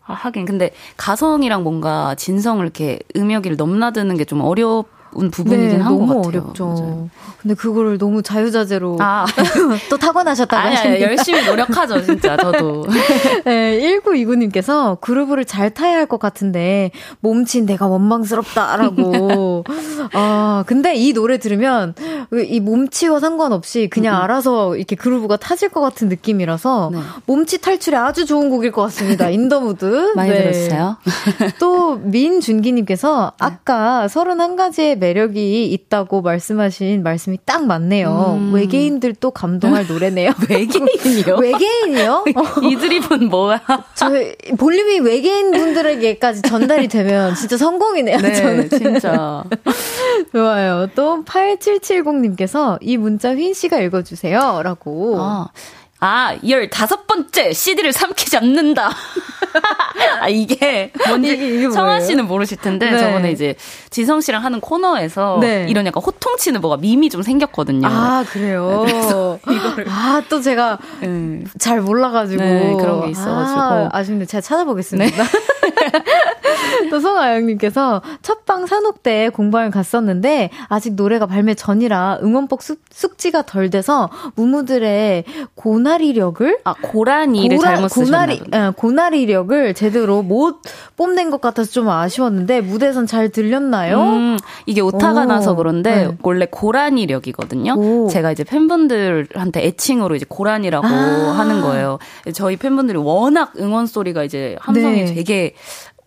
[0.06, 0.46] 아, 하긴.
[0.46, 6.22] 근데 가성이랑 뭔가 진성을 이렇게 음역이를 넘나드는 게 좀 어렵 부분이긴 네, 한것 같아요.
[6.28, 6.66] 어렵죠.
[6.68, 7.10] 맞아요.
[7.42, 9.26] 근데 그거를 너무 자유자재로 아.
[9.90, 12.86] 또 타고나셨다고 아니, 아니, 열심히 노력하죠, 진짜 저도.
[13.46, 16.92] 네, 1929님께서 groove를 잘 타야 할 것 같은데
[17.22, 19.64] 몸친 내가 원망스럽다라고.
[20.14, 21.94] 아, 근데 이 노래 들으면
[22.48, 24.22] 이 몸치와 상관없이 그냥 음.
[24.24, 27.00] 알아서 이렇게 groove가 타질 것 같은 느낌이라서 네.
[27.26, 29.30] 몸치 탈출에 아주 좋은 곡일 것 같습니다.
[29.30, 30.14] In the mood.
[30.16, 30.42] 많이 네.
[30.52, 30.98] 들었어요.
[31.60, 33.46] 또 민준기님께서 네.
[33.46, 38.38] 아까 31가지의 매력이 있다고 말씀하신 말씀이 딱 맞네요.
[38.40, 38.54] 음.
[38.54, 40.32] 외계인들도 감동할 노래네요.
[40.50, 41.36] 외계인이요?
[41.42, 42.26] 외계인이요?
[42.64, 43.62] 이 드립은 뭐야?
[43.96, 44.10] 저
[44.58, 48.18] 볼륨이 외계인 분들에게까지 전달이 되면 진짜 성공이네요.
[48.20, 48.70] 네, 저는.
[48.70, 49.44] 진짜.
[50.32, 50.88] 좋아요.
[50.94, 54.62] 또 8770님께서 이 문자 휘인 씨가 읽어주세요.
[54.64, 55.18] 라고.
[55.20, 55.48] 아.
[56.04, 58.90] 아, 15번째 CD를 삼키지 않는다.
[60.20, 62.98] 아, 이게 뭔지 이게, 성아 씨는 모르실 텐데 네.
[62.98, 63.54] 저번에 이제
[63.92, 65.68] 지성 씨랑 하는 코너에서 네.
[65.70, 67.88] 이런 약간 호통치는 뭐가 밈이 좀 생겼거든요.
[67.88, 68.84] 아, 그래요?
[69.48, 69.86] 이거를.
[69.90, 71.44] 아, 또 제가 네.
[71.60, 72.42] 잘 몰라 가지고.
[72.42, 73.60] 네, 그런 게 있어 가지고.
[73.60, 74.26] 아, 아쉽네.
[74.26, 75.24] 제가 찾아보겠습니다.
[75.76, 75.92] 네.
[76.90, 83.70] 또 송아영님께서 첫방 산옥 때 공방을 갔었는데 아직 노래가 발매 전이라 응원법 숙, 숙지가 덜
[83.70, 85.24] 돼서 무무들의
[85.56, 90.62] 고나리력을 아 고라니를 고라, 잘못 고나리 아, 고나리력을 제대로 못
[90.98, 94.02] 뽐낸 것 같아서 좀 아쉬웠는데 무대에선 잘 들렸나요?
[94.02, 96.18] 음, 이게 오타가 오, 나서 그런데 네.
[96.22, 97.74] 원래 고라니력이거든요.
[97.74, 98.08] 오.
[98.10, 101.36] 제가 이제 팬분들한테 애칭으로 이제 고라니라고 아.
[101.38, 102.00] 하는 거예요.
[102.34, 105.14] 저희 팬분들이 워낙 응원 소리가 이제 함성이 네.
[105.14, 105.54] 되게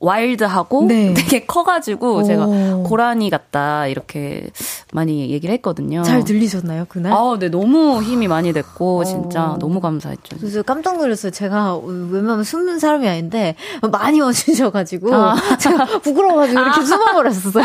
[0.05, 1.15] 와일드하고 네.
[1.15, 2.23] 되게 커가지고 오.
[2.25, 2.47] 제가
[2.85, 4.51] 고라니 같다 이렇게
[4.93, 6.03] 많이 얘기를 했거든요.
[6.03, 7.13] 잘 들리셨나요 그날?
[7.13, 9.05] 아, 네 너무 힘이 많이 됐고 오.
[9.05, 10.37] 진짜 너무 감사했죠.
[10.39, 11.33] 그래서 깜짝 놀랐어요.
[11.33, 13.57] 제가 웬만하면 숨는 사람이 아닌데
[13.91, 15.37] 많이 와주셔가지고 아.
[15.59, 16.85] 제가 부끄러워가지고 이렇게 아.
[16.85, 17.65] 숨어버렸었어요.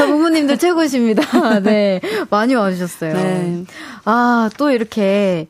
[0.06, 1.60] 부모님들 최고십니다.
[1.60, 3.14] 네 많이 와주셨어요.
[3.14, 3.64] 네.
[4.04, 5.48] 아또 이렇게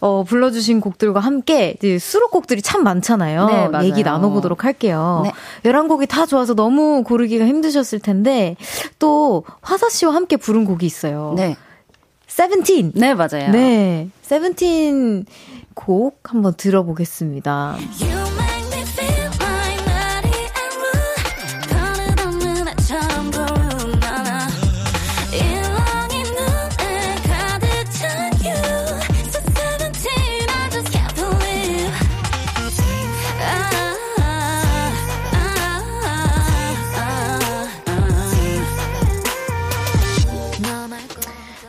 [0.00, 3.46] 어, 불러주신 곡들과 함께 수록곡들이 참 많잖아요.
[3.46, 3.86] 네, 맞아요.
[3.86, 5.22] 얘기 나눠보도록 할게요.
[5.24, 5.32] 네.
[5.70, 8.56] 11곡이 다 좋아서 너무 고르기가 힘드셨을 텐데
[8.98, 11.34] 또 화사 씨와 함께 부른 곡이 있어요.
[11.36, 11.56] 네.
[12.26, 12.92] 세븐틴.
[12.94, 13.50] 네, 맞아요.
[13.50, 14.08] 네.
[14.22, 15.26] 세븐틴
[15.74, 17.76] 곡 한번 들어보겠습니다.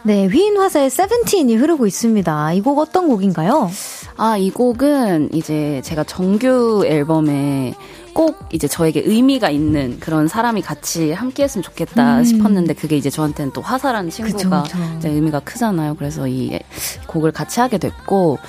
[0.10, 2.53] 네, 휘인 화사의 세븐틴이 흐르고 있습니다.
[2.53, 3.70] 이 곡 어떤 곡인가요?
[4.18, 7.76] 아, 이 곡은 이제 제가 정규 앨범에
[8.16, 12.24] 꼭 이제 저에게 의미가 있는 그런 사람이 같이 함께 했으면 좋겠다 음.
[12.24, 15.10] 싶었는데 그게 이제 저한테는 또 화사라는 친구가 그쵸, 그쵸.
[15.10, 15.93] 의미가 크잖아요.
[15.93, 16.57] 그래서 이
[17.05, 18.39] 곡을 같이 하게 됐고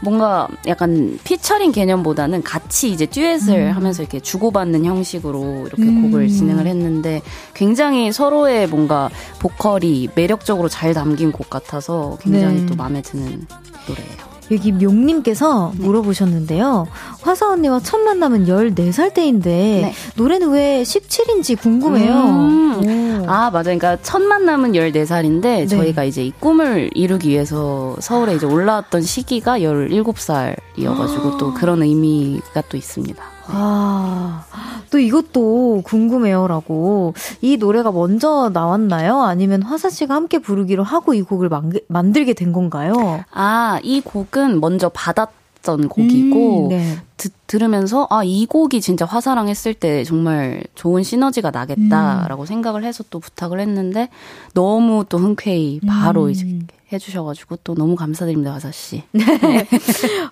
[0.00, 3.72] 뭔가 약간 피처링 개념보다는 같이 이제 듀엣을 음.
[3.72, 6.02] 하면서 이렇게 주고받는 형식으로 이렇게 음.
[6.02, 7.20] 곡을 진행을 했는데
[7.54, 12.66] 굉장히 서로의 뭔가 보컬이 매력적으로 잘 담긴 곡 같아서 굉장히 네.
[12.66, 13.46] 또 마음에 드는
[13.88, 14.27] 노래예요.
[14.50, 15.84] 여기 묘님께서 네.
[15.84, 16.86] 물어보셨는데요.
[17.20, 19.92] 화사 언니와 첫 만남은 14살 때인데 네.
[20.16, 22.14] 노래는 왜 17인지 궁금해요.
[22.14, 23.24] 음.
[23.26, 23.64] 아, 맞아요.
[23.64, 25.66] 그러니까 첫 만남은 14살인데 네.
[25.66, 32.62] 저희가 이제 이 꿈을 이루기 위해서 서울에 이제 올라왔던 시기가 17살이어 가지고 또 그런 의미가
[32.68, 33.37] 또 있습니다.
[33.50, 34.44] 아,
[34.90, 37.14] 또 이것도 궁금해요라고.
[37.40, 39.22] 이 노래가 먼저 나왔나요?
[39.22, 43.24] 아니면 화사 씨가 함께 부르기로 하고 이 곡을 만, 만들게 된 건가요?
[43.32, 46.98] 아, 이 곡은 먼저 받았던 곡이고, 음, 네.
[47.16, 52.46] 드, 들으면서, 아, 이 곡이 진짜 화사랑 했을 때 정말 좋은 시너지가 나겠다라고 음.
[52.46, 54.08] 생각을 해서 또 부탁을 했는데,
[54.54, 56.30] 너무 또 흔쾌히 바로 음.
[56.30, 56.46] 이제
[56.92, 59.02] 해주셔가지고 또 너무 감사드립니다, 화사 씨.
[59.12, 59.66] 네.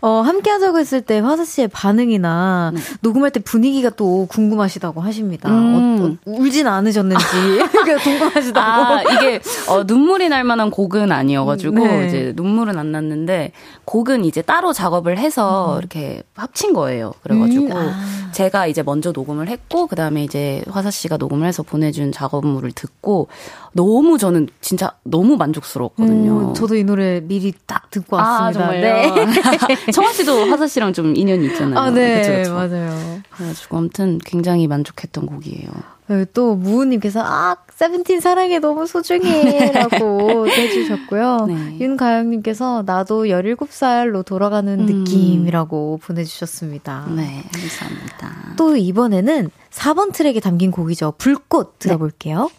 [0.00, 2.80] 어, 함께 하자고 했을 때 화사 씨의 반응이나 네.
[3.02, 5.50] 녹음할 때 분위기가 또 궁금하시다고 하십니다.
[5.50, 6.00] 음.
[6.00, 7.24] 어, 어, 울진 않으셨는지
[8.02, 8.60] 궁금하시다고.
[8.60, 12.06] 아, 이게 어, 눈물이 날 만한 곡은 아니어가지고 네.
[12.06, 13.52] 이제 눈물은 안 났는데
[13.84, 15.78] 곡은 이제 따로 작업을 해서 음.
[15.78, 17.05] 이렇게 합친 거예요.
[17.10, 17.20] 거예요.
[17.22, 18.32] 그래가지고 음, 아.
[18.32, 23.28] 제가 이제 먼저 녹음을 했고 그다음에 이제 화사 씨가 녹음을 해서 보내준 작업물을 듣고
[23.72, 26.50] 너무 저는 진짜 너무 만족스러웠거든요.
[26.50, 28.68] 음, 저도 이 노래 미리 딱 듣고 아, 왔습니다.
[28.68, 29.12] 아, 네.
[29.92, 31.78] 청아 씨도 화사 씨랑 좀 인연이 있잖아요.
[31.78, 32.54] 아, 네, 그쵸, 그쵸.
[32.54, 33.20] 맞아요.
[33.30, 35.95] 그래가지고 아무튼 굉장히 만족했던 곡이에요.
[36.08, 41.46] 네, 또 무우님께서 아 세븐틴 사랑해 너무 소중해라고 해주셨고요.
[41.48, 41.78] 네.
[41.80, 44.86] 윤가영님께서 나도 17살로 돌아가는 음.
[44.86, 47.06] 느낌이라고 보내주셨습니다.
[47.16, 48.54] 네, 감사합니다.
[48.56, 51.14] 또 이번에는 4번 트랙에 담긴 곡이죠.
[51.18, 52.50] 불꽃 들어볼게요.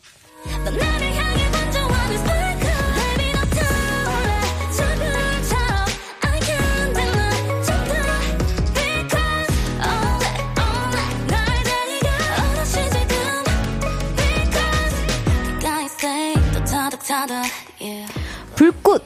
[0.66, 1.07] 네.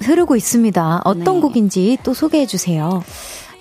[0.01, 1.01] 흐르고 있습니다.
[1.05, 1.41] 어떤 네.
[1.41, 3.03] 곡인지 또 소개해 주세요.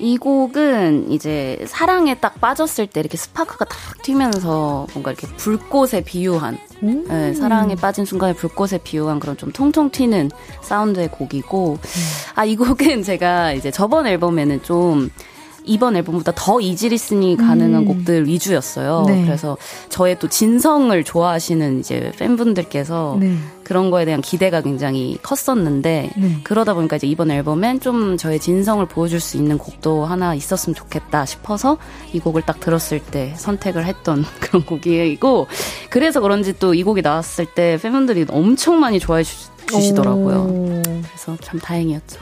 [0.01, 6.59] 이 곡은 이제 사랑에 딱 빠졌을 때 이렇게 스파크가 탁 튀면서 뭔가 이렇게 불꽃에 비유한
[6.83, 10.31] 음~ 네, 사랑에 빠진 순간에 불꽃에 비유한 그런 좀 통통 튀는
[10.63, 12.01] 사운드의 곡이고 음.
[12.35, 15.11] 아이 곡은 제가 이제 저번 앨범에는 좀
[15.65, 17.85] 이번 앨범보다 더 이지 리스니 가능한 음.
[17.85, 19.05] 곡들 위주였어요.
[19.07, 19.25] 네.
[19.25, 19.57] 그래서
[19.89, 23.37] 저의 또 진성을 좋아하시는 이제 팬분들께서 네.
[23.63, 26.41] 그런 거에 대한 기대가 굉장히 컸었는데 네.
[26.43, 31.25] 그러다 보니까 이제 이번 앨범엔 좀 저의 진성을 보여줄 수 있는 곡도 하나 있었으면 좋겠다
[31.25, 31.79] 싶어서
[32.13, 35.47] 이 곡을 딱 들었을 때 선택을 했던 그런 곡이고
[35.89, 40.83] 그래서 그런지 또 이 곡이 나왔을 때 팬분들이 엄청 많이 좋아해 주, 주시더라고요.
[40.83, 42.21] 그래서 참 다행이었죠.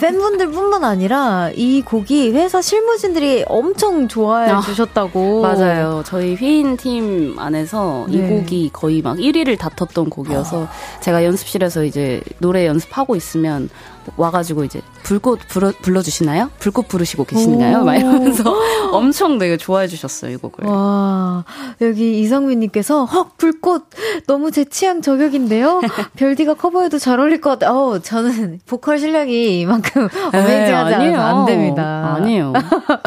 [0.00, 5.42] 팬분들뿐만 아니라 이 곡이 회사 실무진들이 엄청 좋아해 아, 주셨다고.
[5.42, 6.02] 맞아요.
[6.04, 8.16] 저희 휘인 팀 안에서 네.
[8.16, 11.00] 이 곡이 거의 막 1위를 다퉜던 곡이어서 아.
[11.00, 13.68] 제가 연습실에서 이제 노래 연습하고 있으면
[14.16, 16.50] 와가지고 이제 불꽃 불러, 불러주시나요?
[16.58, 17.84] 불꽃 부르시고 계시나요?
[17.84, 18.54] 막 이러면서
[18.92, 20.66] 엄청 되게 좋아해 주셨어요, 이 곡을.
[20.66, 21.44] 와,
[21.80, 23.88] 여기 이성민님께서 헉, 불꽃
[24.26, 25.80] 너무 제 취향 저격인데요?
[26.16, 27.76] 별디가 커버해도 잘 어울릴 것 같아요.
[27.76, 32.14] 어, 저는 보컬 실력이 이만큼 어메이징하지 네, 않아서 안 됩니다.
[32.16, 32.52] 아니에요.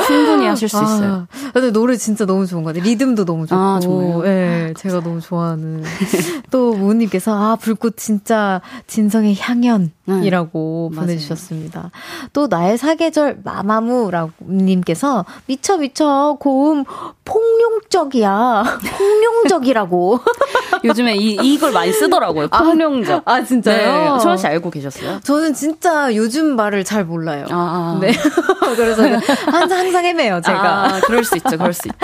[0.07, 1.27] 충분히 하실 수 아, 있어요.
[1.53, 2.83] 근데 노래 진짜 너무 좋은 것 같아요.
[2.89, 3.61] 리듬도 너무 좋고.
[3.61, 4.21] 아, 정말요?
[4.23, 5.83] 네, 제가 너무 좋아하는.
[6.51, 9.37] 또 무은님께서 아, 불꽃 진짜 진성의
[10.07, 10.99] 향연이라고 네.
[10.99, 11.91] 보내주셨습니다.
[12.33, 16.85] 또 나의 사계절 마마무라고 님께서 미쳐 미쳐 고음
[17.25, 18.63] 폭룡적이야.
[18.97, 20.19] 폭룡적이라고.
[20.83, 22.47] 요즘에 이, 이걸 많이 쓰더라고요.
[22.51, 23.23] 아, 폭룡적.
[23.25, 24.15] 아, 아 진짜요?
[24.15, 24.19] 네.
[24.21, 25.19] 초원 씨 알고 계셨어요?
[25.23, 27.45] 저는 진짜 요즘 말을 잘 몰라요.
[27.49, 27.99] 아, 아.
[28.01, 28.11] 네.
[28.75, 30.85] 그래서 항상, 항상 헤매요, 제가.
[30.85, 31.97] 아, 그럴 수 있죠, 그럴 수 있죠.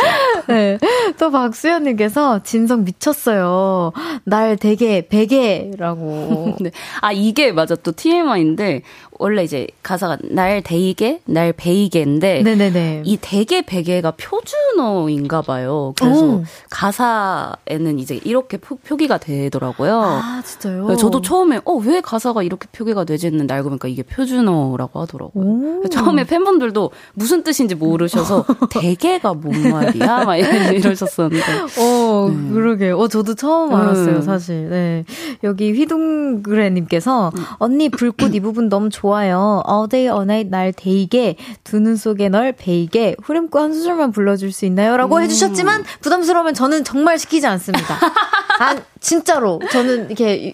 [0.47, 0.77] 네.
[1.17, 3.91] 또 박수현님께서 진성 미쳤어요.
[4.23, 6.57] 날 되게 베개라고.
[6.61, 6.71] 네.
[7.01, 7.75] 아, 이게 맞아.
[7.75, 8.81] 또 TMI인데, 때문에
[9.21, 13.03] 원래 이제 가사가 날 데이게, 날 베이게인데 네네네.
[13.03, 15.93] 이 대게 베개가 표준어인가 봐요.
[15.99, 16.43] 그래서 오.
[16.69, 19.99] 가사에는 이제 이렇게 표, 기가 되더라고요.
[20.01, 20.95] 아, 진짜요?
[20.95, 25.81] 저도 처음에 어, 왜 가사가 이렇게 표기가 되지 했는데 알고 보니까 이게 표준어라고 하더라고요.
[25.83, 25.83] 오.
[25.89, 30.23] 처음에 팬분들도 무슨 뜻인지 모르셔서 대게가 뭔 말이야?
[30.23, 31.43] 막 이러셨었는데.
[31.77, 32.53] 어, 네.
[32.53, 32.91] 그러게.
[32.91, 34.21] 어, 저도 처음 알았어요, 음.
[34.21, 34.69] 사실.
[34.69, 35.03] 네.
[35.43, 37.43] 여기 휘둥그레 님께서 음.
[37.57, 39.63] 언니 불꽃 이 부분 너무 좋아 좋아요.
[39.67, 44.51] All day, all night, 날 데이게, 두 눈 속에 널 베이게, 후렴구 한 소절만 불러줄
[44.51, 44.97] 수 있나요?
[44.97, 45.21] 라고 음.
[45.23, 47.95] 해주셨지만, 부담스러우면 저는 정말 시키지 않습니다.
[48.59, 49.59] 아, 진짜로.
[49.71, 50.53] 저는 이렇게,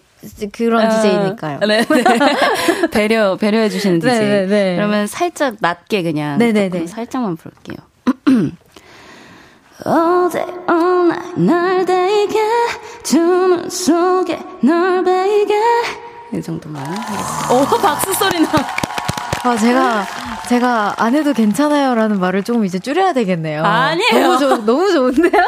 [0.53, 1.59] 그런 어, DJ니까요.
[1.67, 2.05] 네, 네.
[2.91, 4.19] 배려, 배려해주시는 DJ.
[4.19, 6.37] 네, 네, 네, 그러면 살짝 낮게 그냥.
[6.37, 6.69] 네네네.
[6.69, 7.77] 네, 살짝만 부를게요.
[9.85, 12.39] All day, all night, 날 데이게,
[13.03, 15.53] 두눈 속에 널 베이게,
[16.37, 17.53] 이 정도만 하겠습니다.
[17.53, 18.49] 오, 박수 소리 나.
[19.43, 20.05] 아, 제가,
[20.49, 23.63] 제가 안 해도 괜찮아요라는 말을 조금 이제 줄여야 되겠네요.
[23.63, 24.27] 아니에요.
[24.27, 25.43] 너무, 좋, 너무 좋은데요?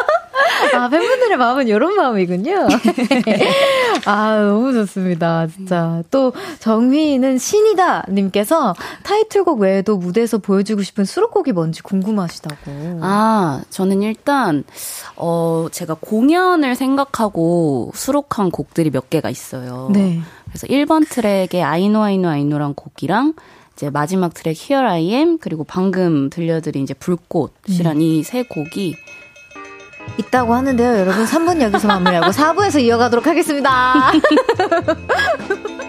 [0.75, 2.67] 아, 팬분들의 마음은 이런 마음이군요.
[4.05, 5.47] 아, 너무 좋습니다.
[5.47, 6.03] 진짜.
[6.11, 12.99] 또, 정휘는 신이다 님께서 타이틀곡 외에도 무대에서 보여주고 싶은 수록곡이 뭔지 궁금하시다고.
[13.01, 14.63] 아, 저는 일단,
[15.15, 19.89] 어, 제가 공연을 생각하고 수록한 곡들이 몇 개가 있어요.
[19.91, 20.21] 네.
[20.49, 23.33] 그래서 1번 트랙에 아이노 아이노 아이노란 곡이랑
[23.73, 28.01] 이제 마지막 트랙 Here I Am 그리고 방금 들려드린 이제 불꽃이란 음.
[28.01, 28.95] 이세 곡이
[30.17, 30.99] 있다고 하는데요.
[30.99, 34.11] 여러분 3분 여기서 마무리하고 4부에서 이어가도록 하겠습니다.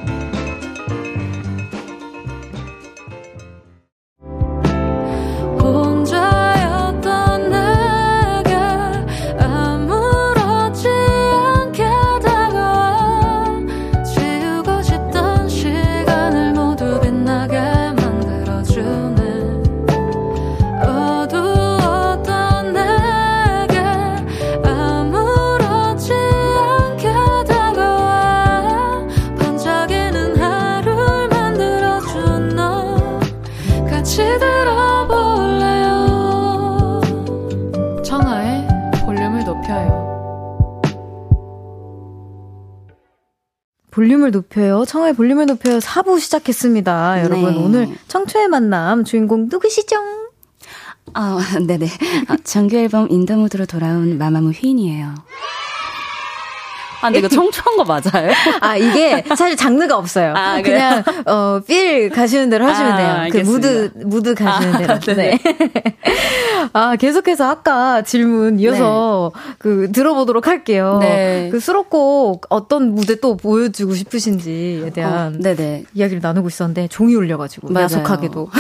[34.19, 36.11] 다시 들어볼래요
[38.05, 38.66] 청하의
[39.07, 40.09] 볼륨을 높여요
[43.93, 44.85] 볼륨을 높여요.
[44.85, 45.79] 청하의 볼륨을 높여요.
[45.81, 47.16] 4부 시작했습니다.
[47.16, 47.25] 네.
[47.25, 49.97] 여러분, 오늘 청초의 만남 주인공 누구시죠?
[51.14, 51.89] 아, 어, 네네.
[52.29, 55.14] 아, 정규 앨범 In the mood로 돌아온 마마무 휘인이에요.
[57.01, 58.30] 아, 근데 이거 청초한 거 맞아요?
[58.61, 60.34] 아, 이게 사실 장르가 없어요.
[60.36, 63.09] 아, 그냥, 어, feel 가시는 대로 하시면 아, 돼요.
[63.09, 63.68] 그 알겠습니다.
[63.68, 65.16] 그 무드, 무드 가시는 아, 대로.
[65.16, 65.38] 네.
[66.72, 69.40] 아, 계속해서 아까 질문 이어서 네.
[69.59, 70.99] 그 들어보도록 할게요.
[71.01, 71.49] 네.
[71.51, 75.84] 그 수록곡 어떤 무대 또 보여주고 싶으신지에 대한 어, 네네.
[75.94, 77.72] 이야기를 나누고 있었는데 종이 울려가지고.
[77.72, 77.84] 맞아요.
[77.84, 78.51] 야속하게도.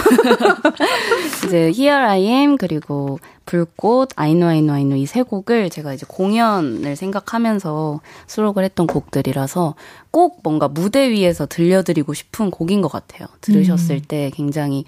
[1.48, 8.00] 이제 Here I Am 그리고 불꽃, 아이노 아이노 아이노 이세 곡을 제가 이제 공연을 생각하면서
[8.26, 9.74] 수록을 했던 곡들이라서
[10.10, 13.26] 꼭 뭔가 무대 위에서 들려드리고 싶은 곡인 것 같아요.
[13.40, 14.02] 들으셨을 음.
[14.06, 14.84] 때 굉장히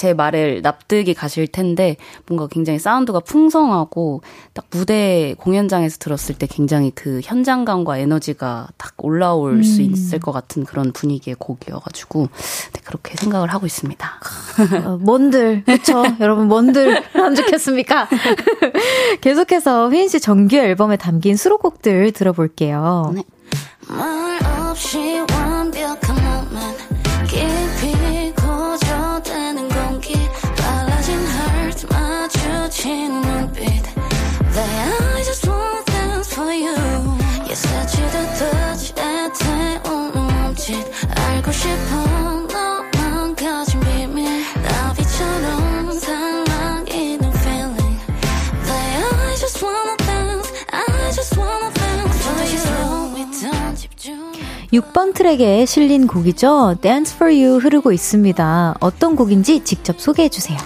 [0.00, 4.22] 제 말을 납득이 가실 텐데 뭔가 굉장히 사운드가 풍성하고
[4.54, 9.62] 딱 무대 공연장에서 들었을 때 굉장히 그 현장감과 에너지가 딱 올라올 음.
[9.62, 12.28] 수 있을 것 같은 그런 분위기의 곡이어가지고
[12.72, 14.10] 네, 그렇게 생각을 하고 있습니다.
[14.86, 18.08] 어, 뭔들 그렇죠 여러분 뭔들 만족했습니까?
[19.20, 23.12] 계속해서 휘인 씨 정규 앨범에 담긴 수록곡들 들어볼게요.
[23.14, 23.22] 네.
[54.72, 56.76] 6번 트랙에 실린 곡이죠.
[56.80, 58.76] Dance for You 흐르고 있습니다.
[58.80, 60.58] 어떤 곡인지 직접 소개해 주세요.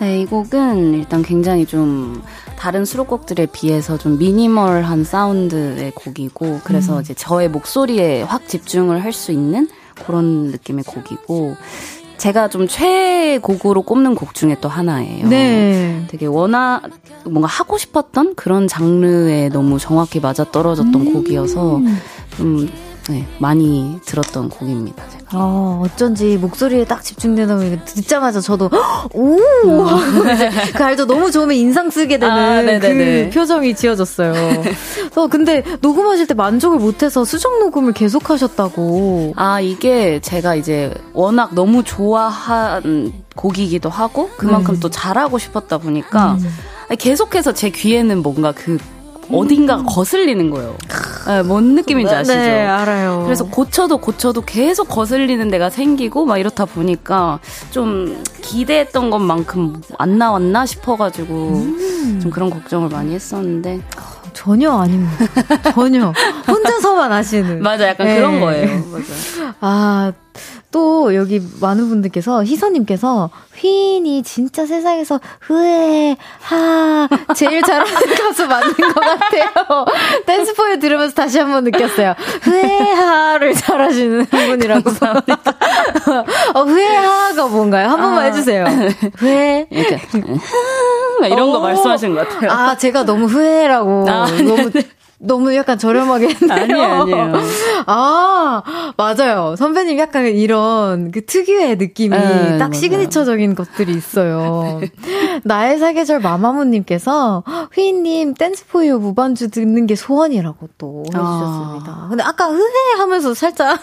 [0.00, 2.22] 네, 이 곡은 일단 굉장히 좀
[2.56, 7.00] 다른 수록곡들에 비해서 좀 미니멀한 사운드의 곡이고 그래서 음.
[7.02, 9.68] 이제 저의 목소리에 확 집중을 할 수 있는
[10.06, 11.56] 그런 느낌의 곡이고
[12.16, 15.26] 제가 좀 최고으로 꼽는 곡 중에 또 하나예요.
[15.28, 16.04] 네.
[16.08, 16.82] 되게 워낙
[17.24, 21.12] 뭔가 하고 싶었던 그런 장르에 너무 정확히 맞아 떨어졌던 음.
[21.12, 21.80] 곡이어서
[22.36, 22.68] 좀
[23.08, 25.08] 네, 많이 들었던 곡입니다.
[25.08, 25.24] 제가.
[25.32, 28.70] 어, 어쩐지 목소리에 딱 집중되다 보니까 듣자마자 저도
[29.14, 29.36] 오!
[30.74, 31.06] 그 알죠?
[31.06, 34.32] 너무 좋으면 인상 쓰게 되는 아, 그 표정이 지어졌어요.
[35.16, 39.34] 어, 근데 녹음하실 때 만족을 못해서 수정 녹음을 계속 하셨다고.
[39.36, 44.80] 아, 이게 제가 이제 워낙 너무 좋아한 곡이기도 하고 그만큼 음.
[44.80, 46.96] 또 잘하고 싶었다 보니까 음.
[46.98, 48.78] 계속해서 제 귀에는 뭔가 그
[49.32, 50.76] 어딘가가 거슬리는 거예요.
[51.26, 52.34] 네, 뭔 느낌인지 아시죠?
[52.34, 53.22] 네, 알아요.
[53.24, 57.38] 그래서 고쳐도 고쳐도 계속 거슬리는 데가 생기고 막 이렇다 보니까
[57.70, 62.18] 좀 기대했던 것만큼 안 나왔나 싶어가지고 음.
[62.20, 63.80] 좀 그런 걱정을 많이 했었는데.
[64.32, 65.26] 전혀 아닙니다.
[65.74, 66.12] 전혀.
[66.48, 67.60] 혼자서만 하시는.
[67.62, 68.16] 맞아, 약간 네.
[68.16, 68.82] 그런 거예요.
[68.90, 69.54] 맞아.
[69.60, 70.12] 아,
[70.70, 78.94] 또 여기 많은 분들께서 희선님께서 휘인이 진짜 세상에서 후회 하 제일 잘하는 가수 맞는 것
[78.94, 79.84] 같아요.
[80.26, 82.14] 댄스포유 들으면서 다시 한번 느꼈어요.
[82.42, 84.90] 후회하를 잘하시는 분이라고.
[86.54, 87.88] 어, 후회하가 뭔가요?
[87.88, 88.64] 한 번만 아, 해주세요.
[89.18, 89.66] 후회.
[89.70, 90.00] 이렇게.
[91.26, 92.50] 이런 거 말씀하시는 것 같아요.
[92.50, 94.06] 아, 제가 너무 후회라고.
[94.08, 94.82] 아, 너무 네.
[95.22, 96.52] 너무 약간 저렴하게 했네요.
[96.52, 97.32] 아니에요, 아니에요.
[97.86, 98.62] 아,
[98.96, 99.54] 맞아요.
[99.56, 102.72] 선배님 약간 이런 그 특유의 느낌이 네, 딱 맞아요.
[102.72, 104.80] 시그니처적인 것들이 있어요.
[105.44, 107.44] 나의 사계절 마마무님께서
[107.74, 111.92] 휘인님 댄스포유 무반주 듣는 게 소원이라고 또 해주셨습니다.
[111.92, 112.06] 아.
[112.08, 113.78] 근데 아까 흐해 하면서 살짝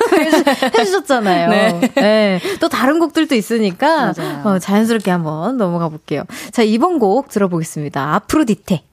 [0.77, 1.49] 해주셨잖아요.
[1.49, 1.91] 네.
[1.95, 2.39] 네.
[2.59, 4.13] 또 다른 곡들도 있으니까
[4.43, 6.23] 어, 자연스럽게 한번 넘어가 볼게요.
[6.51, 8.15] 자, 이번 곡 들어보겠습니다.
[8.15, 8.83] 아프로디테.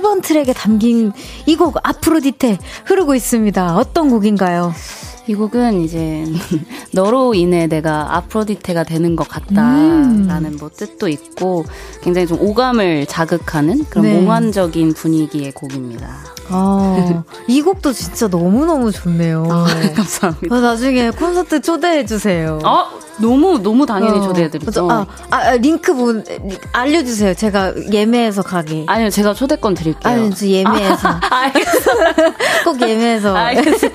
[0.00, 1.12] 8번 트랙에 담긴
[1.46, 3.76] 이 곡 아프로디테 흐르고 있습니다.
[3.76, 4.72] 어떤 곡인가요?
[5.28, 6.24] 이 곡은 이제
[6.92, 10.56] 너로 인해 내가 아프로디테가 되는 것 같다라는 음.
[10.60, 11.64] 뭐 뜻도 있고
[12.02, 14.20] 굉장히 좀 오감을 자극하는 그런 네.
[14.20, 16.18] 몽환적인 분위기의 곡입니다.
[16.48, 19.46] 아, 이 곡도 진짜 너무너무 좋네요.
[19.50, 19.64] 아,
[19.96, 20.54] 감사합니다.
[20.54, 22.60] 아, 나중에 콘서트 초대해주세요.
[22.64, 22.84] 어?
[23.18, 24.90] 너무, 너무 당연히 어, 초대해드리죠.
[24.90, 26.24] 아, 아, 아, 링크 본,
[26.72, 27.34] 알려주세요.
[27.34, 28.84] 제가 예매해서 가게.
[28.86, 30.12] 아니요, 제가 초대권 드릴게요.
[30.12, 31.08] 아니요, 저 예매해서.
[31.08, 31.52] 아,
[32.64, 33.34] 꼭 예매해서.
[33.34, 33.90] 알겠어요.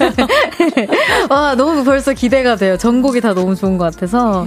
[1.30, 2.78] 와, 너무 벌써 기대가 돼요.
[2.78, 4.46] 전곡이 다 너무 좋은 것 같아서.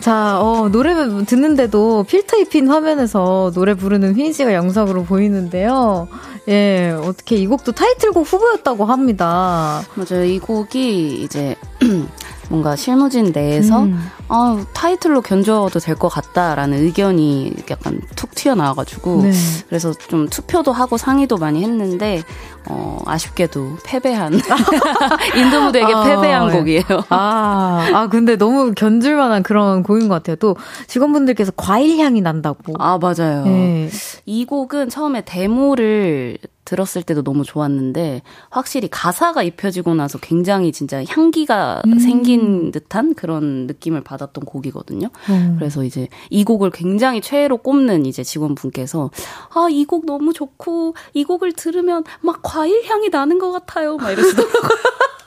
[0.00, 0.94] 자, 어, 노래
[1.24, 6.08] 듣는데도 필터 입힌 화면에서 노래 부르는 휘인 씨가 영상으로 보이는데요.
[6.48, 9.82] 예, 어떻게 이 곡도 타이틀곡 후보였다고 합니다.
[9.94, 10.24] 맞아요.
[10.24, 11.56] 이 곡이 이제
[12.48, 13.98] 뭔가 실무진 내에서 음.
[14.28, 19.32] 아, 타이틀로 견줘도 될 것 같다라는 의견이 약간 툭 튀어나와가지고 네.
[19.68, 22.22] 그래서 좀 투표도 하고 상의도 많이 했는데
[22.68, 24.32] 어, 아쉽게도 패배한
[25.36, 26.58] 인도 무대에게 아, 패배한 네.
[26.58, 26.84] 곡이에요.
[27.08, 30.36] 아, 아 근데 너무 견줄만한 그런 곡인 것 같아요.
[30.36, 30.56] 또
[30.86, 32.74] 직원분들께서 과일 향이 난다고.
[32.78, 33.44] 아 맞아요.
[33.44, 33.88] 네.
[34.26, 41.82] 이 곡은 처음에 데모를 들었을 때도 너무 좋았는데 확실히 가사가 입혀지고 나서 굉장히 진짜 향기가
[41.86, 41.98] 음.
[41.98, 45.08] 생긴 듯한 그런 느낌을 받았던 곡이거든요.
[45.28, 45.56] 음.
[45.58, 49.10] 그래서 이제 이 곡을 굉장히 최애로 꼽는 이제 직원분께서
[49.54, 53.96] 아 이 곡 너무 좋고 이 곡을 들으면 막 과일 향이 나는 것 같아요.
[53.96, 54.60] 막 이러시더라고요.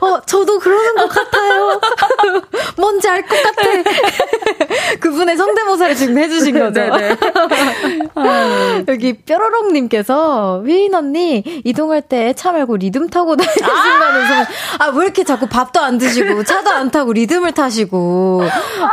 [0.00, 1.80] 어, 저도 그러는 것 같아요.
[2.76, 3.62] 뭔지 알 것 같아.
[5.00, 6.72] 그분의 성대모사를 지금 해주신 거죠.
[6.80, 7.16] 네네.
[8.14, 14.46] 아, 여기 뾰로롱님께서 휘인 언니 이동할 때 차 말고 리듬 타고 다니신다는 소문.
[14.78, 18.42] 아, 왜 이렇게 자꾸 밥도 안 드시고 차도 안 타고 리듬을 타시고.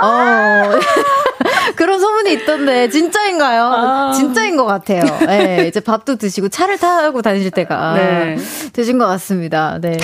[0.01, 0.79] 어.
[1.75, 3.63] 그런 소문이 있던데 진짜인가요?
[3.63, 4.11] 아.
[4.13, 5.03] 진짜인 것 같아요.
[5.27, 8.37] 네, 이제 밥도 드시고 차를 타고 다니실 때가 네.
[8.73, 9.77] 되신 것 같습니다.
[9.79, 9.97] 네.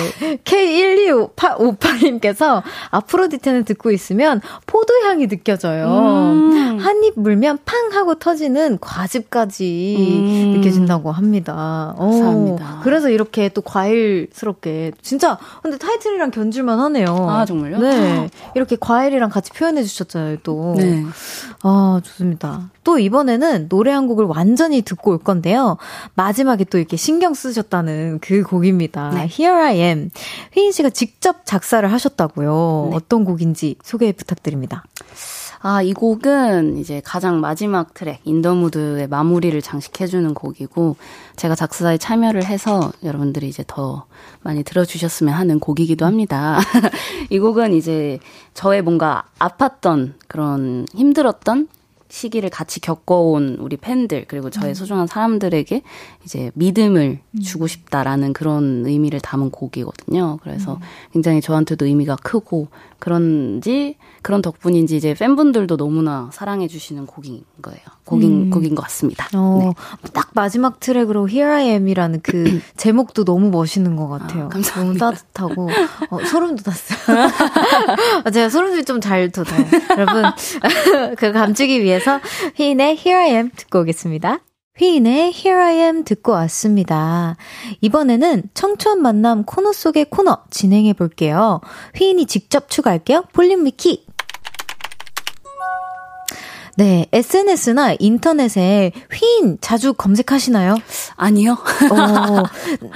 [0.64, 5.86] K12558님께서 아프로디테는 듣고 있으면 포도향이 느껴져요.
[5.86, 6.78] 음.
[6.78, 10.52] 한입 물면 팡 하고 터지는 과즙까지 음.
[10.56, 11.94] 느껴진다고 합니다.
[11.98, 12.78] 감사합니다.
[12.78, 17.06] 오, 그래서 이렇게 또 과일스럽게 진짜 근데 타이틀이랑 견줄만 하네요.
[17.28, 17.78] 아 정말요?
[17.78, 18.28] 네.
[18.54, 20.74] 이렇게 과일이랑 같이 표현해 주셨잖아요, 또.
[20.76, 21.04] 네.
[21.62, 22.70] 아, 좋습니다.
[22.84, 25.78] 또 이번에는 노래 한 곡을 완전히 듣고 올 건데요.
[26.14, 29.10] 마지막에 또 이렇게 신경 쓰셨다는 그 곡입니다.
[29.10, 29.28] 네.
[29.30, 30.10] Here I Am.
[30.54, 32.88] 휘인 씨가 직접 작사를 하셨다고요.
[32.90, 32.96] 네.
[32.96, 34.84] 어떤 곡인지 소개 부탁드립니다.
[35.66, 40.96] 아, 이 곡은 이제 가장 마지막 트랙, In the mood의 마무리를 장식해주는 곡이고,
[41.36, 44.04] 제가 작사에 참여를 해서 여러분들이 이제 더
[44.42, 46.58] 많이 들어주셨으면 하는 곡이기도 합니다.
[47.30, 48.18] 이 곡은 이제
[48.52, 51.68] 저의 뭔가 아팠던 그런 힘들었던
[52.14, 54.74] 시기를 같이 겪어온 우리 팬들 그리고 저의 음.
[54.74, 55.82] 소중한 사람들에게
[56.24, 57.40] 이제 믿음을 음.
[57.40, 60.38] 주고 싶다라는 그런 의미를 담은 곡이거든요.
[60.42, 60.80] 그래서 음.
[61.12, 62.68] 굉장히 저한테도 의미가 크고
[62.98, 67.80] 그런지 그런 덕분인지 이제 팬분들도 너무나 사랑해 주시는 곡인 거예요.
[68.04, 68.50] 곡인 음.
[68.50, 69.28] 곡인 것 같습니다.
[69.34, 70.10] 어, 네.
[70.12, 74.46] 딱 마지막 트랙으로 Here I Am이라는 그 제목도 너무 멋있는 것 같아요.
[74.46, 75.06] 아, 감사합니다.
[75.06, 75.68] 너무 따뜻하고
[76.10, 77.28] 어, 소름 돋았어요.
[78.32, 79.66] 제가 소름이 좀 잘 돋아요.
[79.98, 80.24] 여러분
[81.18, 82.20] 그 감추기 위해서
[82.56, 84.38] 휘인의 Here I Am 듣고 오겠습니다.
[84.76, 87.36] 휘인의 Here I Am 듣고 왔습니다.
[87.80, 91.60] 이번에는 청초한 만남 코너 속의 코너 진행해 볼게요.
[91.94, 93.22] 휘인이 직접 추가할게요.
[93.32, 94.03] 볼륨 위키.
[96.76, 100.76] 네, SNS나 인터넷에 휘인 자주 검색하시나요?
[101.16, 101.52] 아니요.
[101.52, 102.42] 어,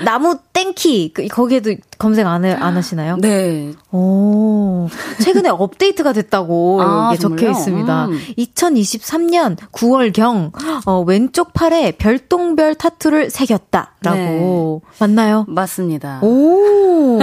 [0.05, 3.17] 나무 땡키 그, 거기에도 검색 안, 해, 안 하시나요?
[3.21, 3.73] 네.
[3.93, 4.89] 오,
[5.23, 8.07] 최근에 업데이트가 됐다고 아, 적혀 있습니다.
[8.07, 8.21] 음.
[8.39, 10.53] 2023년 9월경
[10.87, 14.91] 어, 왼쪽 팔에 별똥별 타투를 새겼다라고 네.
[14.99, 15.45] 맞나요?
[15.49, 16.21] 맞습니다.
[16.23, 17.19] 오,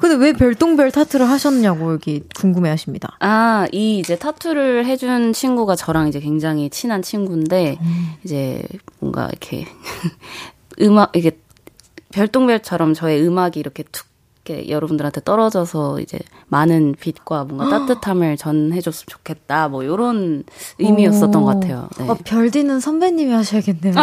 [0.00, 3.16] 근데 왜 별똥별 타투를 하셨냐고 여기 궁금해하십니다.
[3.20, 8.14] 아, 이 이제 타투를 해준 친구가 저랑 이제 굉장히 친한 친구인데 음.
[8.24, 8.62] 이제
[9.00, 9.66] 뭔가 이렇게
[10.80, 11.38] 음악 이게
[12.12, 14.08] 별똥별처럼 저의 음악이 이렇게 툭
[14.48, 19.68] 이렇게 여러분들한테 떨어져서 이제 많은 빛과 뭔가 따뜻함을 전해줬으면 좋겠다.
[19.68, 20.44] 뭐 요런
[20.78, 21.44] 의미였었던 오.
[21.44, 21.88] 것 같아요.
[21.98, 22.08] 네.
[22.08, 23.94] 어, 별디는 선배님이 하셔야겠네요.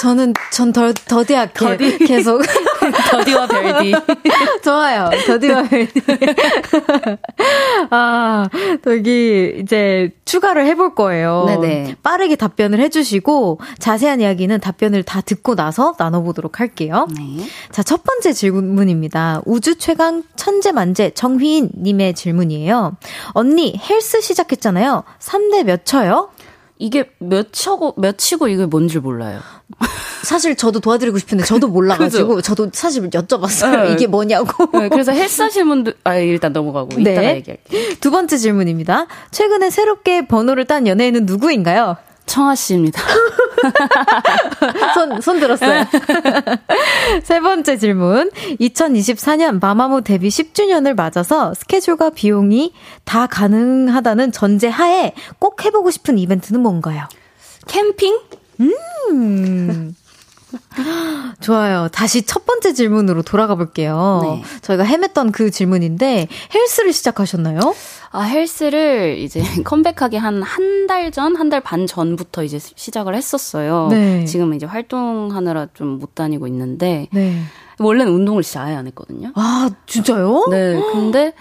[0.00, 1.98] 저는 전 더, 더디하게 더디.
[2.06, 2.42] 계속
[3.10, 3.92] 더디와 별디.
[4.62, 5.10] 좋아요.
[5.26, 6.00] 더디와 별디.
[7.90, 8.48] 아,
[8.86, 11.44] 여기 이제 추가를 해볼 거예요.
[11.46, 11.96] 네네.
[12.02, 17.06] 빠르게 답변을 해주시고 자세한 이야기는 답변을 다 듣고 나서 나눠보도록 할게요.
[17.16, 17.44] 네.
[17.70, 19.42] 자, 첫 번째 질문입니다.
[19.44, 22.96] 우주 최강 천재 만재 정휘인 님의 질문이에요.
[23.32, 25.04] 언니 헬스 시작했잖아요.
[25.20, 26.30] 3대 몇 쳐요?
[26.78, 29.40] 이게 몇 쳐고 몇 치고 이게 뭔지 몰라요.
[30.22, 33.84] 사실 저도 도와드리고 싶은데 저도 몰라가지고 저도 사실 여쭤봤어요.
[33.84, 33.92] 네.
[33.92, 34.66] 이게 뭐냐고.
[34.78, 37.12] 네, 그래서 헬스 하시는 분들 아 일단 넘어가고 네.
[37.12, 37.94] 이따가 얘기할게요.
[38.00, 39.06] 두 번째 질문입니다.
[39.30, 41.96] 최근에 새롭게 번호를 딴 연예인은 누구인가요?
[42.26, 43.00] 청아 씨입니다.
[44.94, 45.86] 손, 손 들었어요.
[47.22, 48.30] 세 번째 질문.
[48.60, 52.72] 2024년 마마무 데뷔 10주년을 맞아서 스케줄과 비용이
[53.04, 57.08] 다 가능하다는 전제 하에 꼭 해보고 싶은 이벤트는 뭔가요?
[57.68, 58.18] 캠핑?
[58.60, 59.94] 음.
[61.40, 61.88] 좋아요.
[61.92, 64.20] 다시 첫 번째 질문으로 돌아가 볼게요.
[64.22, 64.42] 네.
[64.62, 67.60] 저희가 헤맸던 그 질문인데 헬스를 시작하셨나요?
[68.12, 73.88] 아, 헬스를 이제 컴백하기 한 한 달 전, 한 달 반 전부터 이제 시작을 했었어요.
[73.90, 74.24] 네.
[74.24, 77.40] 지금은 이제 활동하느라 좀 못 다니고 있는데 네.
[77.78, 79.32] 원래는 운동을 진짜 아예 안 했거든요.
[79.34, 80.44] 아, 진짜요?
[80.50, 80.80] 네.
[80.92, 81.32] 근데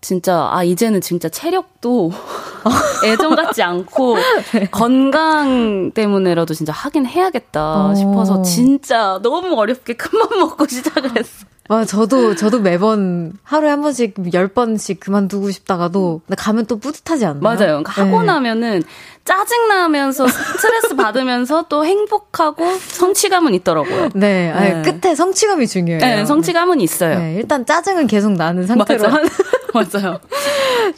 [0.00, 2.12] 진짜 아 이제는 진짜 체력도
[3.06, 4.16] 예전 같지 않고
[4.52, 4.66] 네.
[4.70, 7.94] 건강 때문에라도 진짜 하긴 해야겠다 어.
[7.94, 11.46] 싶어서 진짜 너무 어렵게 큰맘 먹고 시작을 했어.
[11.68, 17.24] 아, 저도, 저도 매번 하루에 한 번씩, 열 번씩 그만두고 싶다가도, 근데 가면 또 뿌듯하지
[17.24, 17.40] 않나요?
[17.40, 17.82] 맞아요.
[17.82, 18.26] 그러니까 하고 네.
[18.26, 18.82] 나면은
[19.24, 24.10] 짜증나면서 스트레스 받으면서 또 행복하고 성취감은 있더라고요.
[24.14, 24.52] 네.
[24.52, 24.82] 네.
[24.82, 26.00] 끝에 성취감이 중요해요.
[26.00, 27.18] 네, 성취감은 있어요.
[27.18, 29.08] 네, 일단 짜증은 계속 나는 상태로.
[29.08, 29.24] 맞아요.
[29.74, 30.20] 맞아요.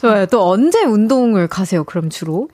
[0.01, 0.25] 좋아요.
[0.27, 2.49] 또 언제 운동을 가세요, 그럼 주로?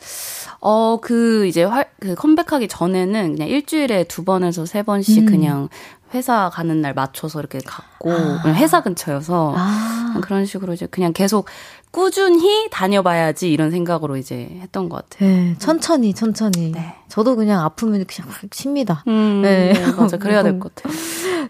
[0.62, 5.26] 어, 그, 이제, 활, 그, 컴백하기 전에는 그냥 일주일에 두 번에서 세 번씩 음.
[5.26, 5.70] 그냥
[6.14, 8.44] 회사 가는 날 맞춰서 이렇게 갔고 아.
[8.54, 10.20] 회사 근처여서 아.
[10.22, 11.48] 그런 식으로 이제 그냥 계속
[11.92, 15.30] 꾸준히 다녀봐야지 이런 생각으로 이제 했던 것 같아요.
[15.30, 16.72] 네, 천천히 천천히.
[16.72, 16.96] 네.
[17.08, 19.04] 저도 그냥 아프면 그냥 확 쉽니다.
[19.08, 19.74] 음, 네.
[19.74, 20.18] 네, 맞아.
[20.18, 20.94] 그래야 될 것 같아요.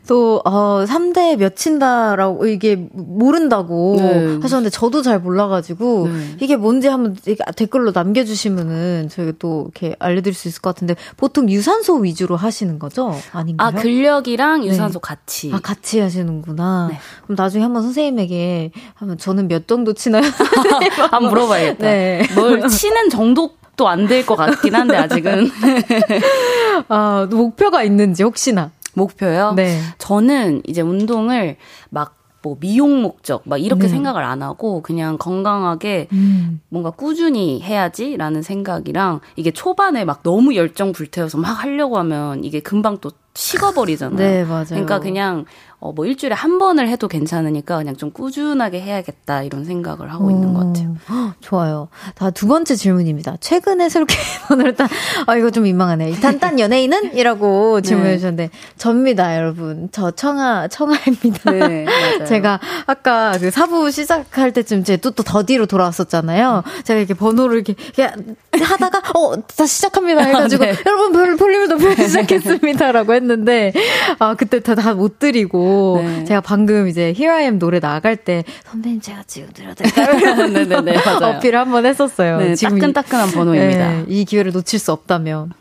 [0.08, 4.38] 또, 어, 3대 몇 친다라고 이게 모른다고 네.
[4.41, 6.36] 하셨는데 저도 잘 몰라가지고 네.
[6.41, 7.16] 이게 뭔지 한번
[7.56, 13.16] 댓글로 남겨주시면은 저희가 또 이렇게 알려드릴 수 있을 것 같은데 보통 유산소 위주로 하시는 거죠?
[13.32, 13.68] 아닌가요?
[13.68, 14.68] 아, 근력이랑 네.
[14.68, 15.08] 유산소 네.
[15.08, 15.52] 같이.
[15.54, 16.88] 아, 같이 하시는구나.
[16.91, 17.00] 네.
[17.24, 20.24] 그럼 나중에 한번 선생님에게 하면 저는 몇 정도 치나요?
[21.12, 21.86] 한번 물어봐야겠다.
[21.88, 22.24] 네.
[22.36, 25.50] 뭘 치는 정도 또 안 될 것 같긴 한데 아직은.
[26.89, 28.72] 아, 목표가 있는지 혹시나.
[28.94, 29.54] 목표요?
[29.56, 29.80] 네.
[29.98, 31.58] 저는 이제 운동을
[31.89, 33.88] 막뭐 미용 목적 막 이렇게 네.
[33.89, 36.62] 생각을 안 하고 그냥 건강하게 음.
[36.70, 42.98] 뭔가 꾸준히 해야지라는 생각이랑 이게 초반에 막 너무 열정 불태워서 막 하려고 하면 이게 금방
[43.00, 44.18] 또 식어버리잖아요.
[44.18, 44.66] 네, 맞아요.
[44.70, 45.46] 그러니까 그냥
[45.84, 50.31] 어, 뭐 일주일에 한 번을 해도 괜찮으니까 그냥 좀 꾸준하게 해야겠다 이런 생각을 하고 오,
[50.31, 50.95] 있는 것 같아요.
[51.41, 51.89] 좋아요.
[52.15, 53.36] 다두 번째 질문입니다.
[53.41, 54.15] 최근에 새롭게
[54.47, 54.88] 번호를 딴,
[55.27, 56.09] 아, 이거 좀 민망하네.
[56.09, 57.17] 일단 딴 연예인은?
[57.17, 57.89] 이라고 네.
[57.89, 59.89] 질문해 주셨는데, 접니다, 여러분.
[59.91, 61.51] 저 청아, 청아입니다.
[61.51, 61.86] 네.
[62.27, 66.63] 제가 아까 그 사부 시작할 때쯤 제 또, 또 더디로 돌아왔었잖아요.
[66.86, 70.21] 제가 이렇게 번호를 이렇게, 이렇게 하다가, 어, 다시 시작합니다.
[70.21, 70.75] 해가지고, 네.
[70.86, 73.73] 여러분, 볼륨을 높여 시작했습니다 라고 했는데,
[74.19, 76.24] 아, 그때 다 못 드리고, 네.
[76.26, 80.47] 제가 방금 이제 Here I Am 노래 나갈 때 선배님 제가 지금 드려야 될까요?
[80.49, 81.38] 네네네 맞아요.
[81.38, 82.38] 어필을 한번 했었어요.
[82.38, 83.91] 네, 지금 따끈따끈한 번호입니다.
[83.91, 85.51] 네, 이 기회를 놓칠 수 없다면.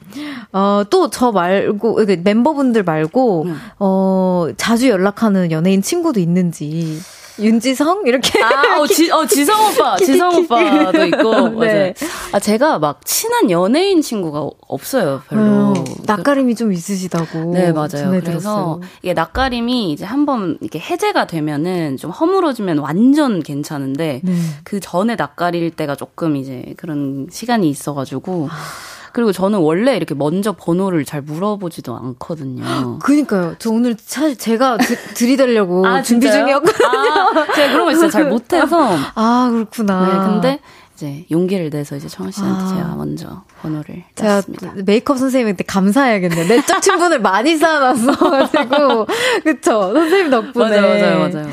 [0.52, 3.58] 어, 또 저 말고, 멤버분들 말고, 음.
[3.78, 6.98] 어, 자주 연락하는 연예인 친구도 있는지.
[7.38, 11.66] 윤지성 이렇게 아, 어, 지, 어 지성 오빠, 지성 오빠도 있고 네.
[11.66, 11.92] 맞아요.
[12.32, 15.72] 아 제가 막 친한 연예인 친구가 없어요, 별로.
[15.72, 15.74] 음,
[16.06, 17.52] 낯가림이 좀 있으시다고.
[17.52, 18.10] 네, 맞아요.
[18.22, 24.34] 그래서 이게 낯가림이 이제 한번 이렇게 해제가 되면은 좀 허물어지면 완전 괜찮은데 네.
[24.64, 28.48] 그 전에 낯가릴 때가 조금 이제 그런 시간이 있어 가지고.
[28.50, 28.91] 아.
[29.12, 32.98] 그리고 저는 원래 이렇게 먼저 번호를 잘 물어보지도 않거든요.
[32.98, 33.54] 그니까요.
[33.58, 36.88] 저 오늘 사실 제가 드, 들이대려고 아, 준비 중이었거든요.
[36.88, 38.96] 아, 제가 그런 거 진짜 잘 못해서.
[39.14, 40.06] 아, 그렇구나.
[40.06, 40.60] 네, 근데
[40.94, 42.68] 이제 용기를 내서 이제 청아 씨한테 아.
[42.68, 44.72] 제가 먼저 번호를 땄습니다.
[44.84, 46.46] 메이크업 선생님한테 감사해야겠네요.
[46.48, 49.06] 내적 친분을 많이 쌓아놨어 가지고
[49.42, 51.50] 그쵸 선생님 덕분에 맞아요, 맞아요, 맞아요.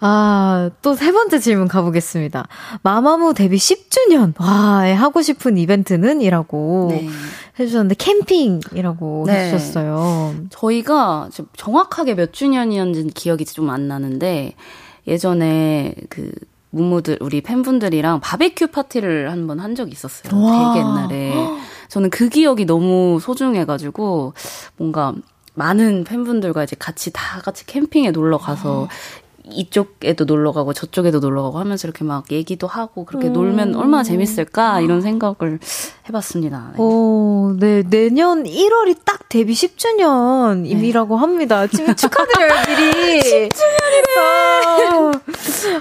[0.00, 2.46] 아, 또 세 번째 질문 가보겠습니다.
[2.82, 4.32] 마마무 데뷔 10주년.
[4.40, 6.20] 와, 하고 싶은 이벤트는?
[6.22, 7.08] 이라고 네.
[7.58, 9.46] 해주셨는데, 캠핑이라고 네.
[9.52, 10.34] 해주셨어요.
[10.50, 14.54] 저희가 정확하게 몇 주년이었는지 기억이 좀 안 나는데,
[15.06, 16.30] 예전에 그
[16.70, 20.38] 무무들 우리 팬분들이랑 바베큐 파티를 한 번 한 적이 있었어요.
[20.40, 20.74] 와.
[20.74, 21.34] 되게 옛날에.
[21.88, 24.34] 저는 그 기억이 너무 소중해가지고
[24.76, 25.14] 뭔가
[25.54, 28.88] 많은 팬분들과 이제 같이 다 같이 캠핑에 놀러 가서 아.
[29.52, 33.32] 이쪽에도 놀러 가고 저쪽에도 놀러 가고 하면서 이렇게 막 얘기도 하고 그렇게 음.
[33.32, 35.58] 놀면 얼마나 재밌을까 이런 생각을
[36.08, 36.72] 해봤습니다.
[36.72, 36.82] 네.
[36.82, 41.16] 오, 네 내년 1월이 딱 데뷔 10주년임이라고 네.
[41.16, 41.66] 합니다.
[41.66, 43.20] 지금 축하드려요 미리.
[43.48, 44.68] 10주년이네.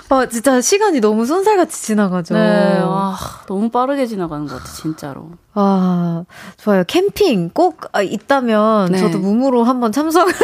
[0.10, 2.34] 아, 진짜 시간이 너무 손살같이 지나가죠.
[2.34, 3.18] 네, 와,
[3.48, 5.32] 너무 빠르게 지나가는 것 같아 진짜로.
[5.60, 6.24] 아
[6.58, 6.84] 좋아요.
[6.86, 9.00] 캠핑 꼭 아, 있다면 네.
[9.00, 10.28] 저도 무무로 한번 참석.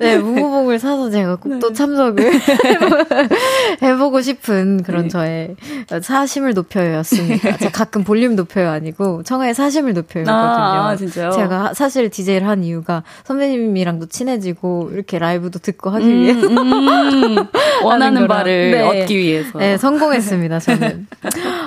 [0.00, 1.74] 네, 무무봉을 사서 제가 꼭또 네.
[1.74, 2.32] 참석을
[3.82, 5.08] 해보고 싶은 그런 네.
[5.08, 5.56] 저의
[6.02, 7.56] 사심을 높여요였습니다.
[7.58, 10.36] 제가 가끔 볼륨 높여요 아니고 청하의 사심을 높여요거든요.
[10.36, 11.30] 아, 아, 진짜요?
[11.32, 17.36] 제가 사실 DJ를 한 이유가 선배님이랑도 친해지고 이렇게 라이브도 듣고 하기 음, 위해서 음,
[17.84, 18.82] 원하는 바를 네.
[18.82, 19.58] 얻기 위해서.
[19.58, 20.58] 네, 성공했습니다.
[20.58, 21.06] 저는.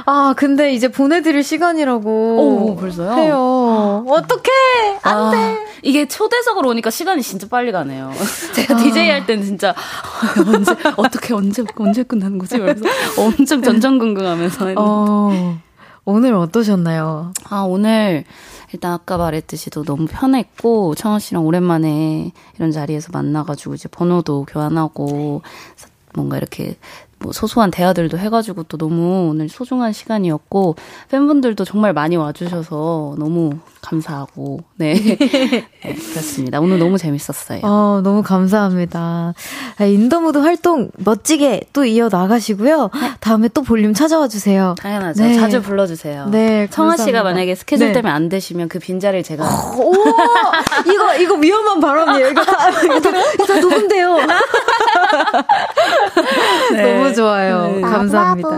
[0.05, 2.10] 아 아, 근데 이제 보내드릴 시간이라고.
[2.10, 3.14] 오, 벌써요?
[3.14, 4.06] 해요.
[4.07, 4.49] 어떡해!
[5.03, 5.57] 안 아, 돼!
[5.84, 8.11] 이게 초대석으로 오니까 시간이 진짜 빨리 가네요.
[8.56, 8.77] 제가 아.
[8.77, 9.76] DJ 할 때는 진짜,
[10.47, 12.57] 언제, 어떻게, 언제, 언제 끝나는 거지?
[12.57, 12.84] 그래서
[13.19, 14.81] 엄청 전전긍긍 하면서 했는데.
[14.81, 15.60] 어,
[16.06, 17.34] 오늘 어떠셨나요?
[17.49, 18.23] 아, 오늘,
[18.73, 25.43] 일단 아까 말했듯이 도 너무 편했고 청아 씨랑 오랜만에 이런 자리에서 만나가지고 이제 번호도 교환하고
[26.15, 26.77] 뭔가 이렇게
[27.26, 30.76] 뭐 소소한 대화들도 해가지고 또 너무 오늘 소중한 시간이었고
[31.10, 36.60] 팬분들도 정말 많이 와주셔서 너무 감사하고 네, 네 그렇습니다.
[36.60, 37.61] 오늘 너무 재밌었어요.
[37.64, 39.34] 어, 너무 감사합니다.
[39.77, 42.91] 아, In the mood 활동 멋지게 또 이어 나가시고요.
[43.19, 44.76] 다음에 또 볼륨 찾아와 주세요.
[44.80, 45.23] 당연하죠.
[45.23, 45.35] 네.
[45.35, 46.27] 자주 불러주세요.
[46.30, 47.93] 네, 청하 씨가 만약에 스케줄 네.
[47.93, 49.43] 때문에 안 되시면 그 빈자리를 제가
[49.77, 49.93] 오,
[50.91, 52.30] 이거 이거 위험한 발언이에요.
[52.30, 54.18] 이거 다 이거 다, 이거 다 녹음돼요.
[56.73, 56.97] 네.
[56.97, 57.67] 너무 좋아요.
[57.67, 57.81] 네.
[57.81, 58.49] 감사합니다.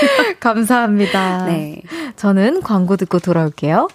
[0.40, 1.46] 감사합니다.
[1.46, 1.82] 네.
[2.16, 3.88] 저는 광고 듣고 돌아올게요.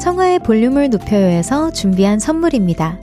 [0.00, 2.98] 청하의 볼륨을 높여요에서 준비한 선물입니다.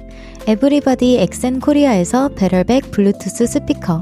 [0.48, 4.02] 에브리바디 엑센 코리아에서 베럴백 블루투스 스피커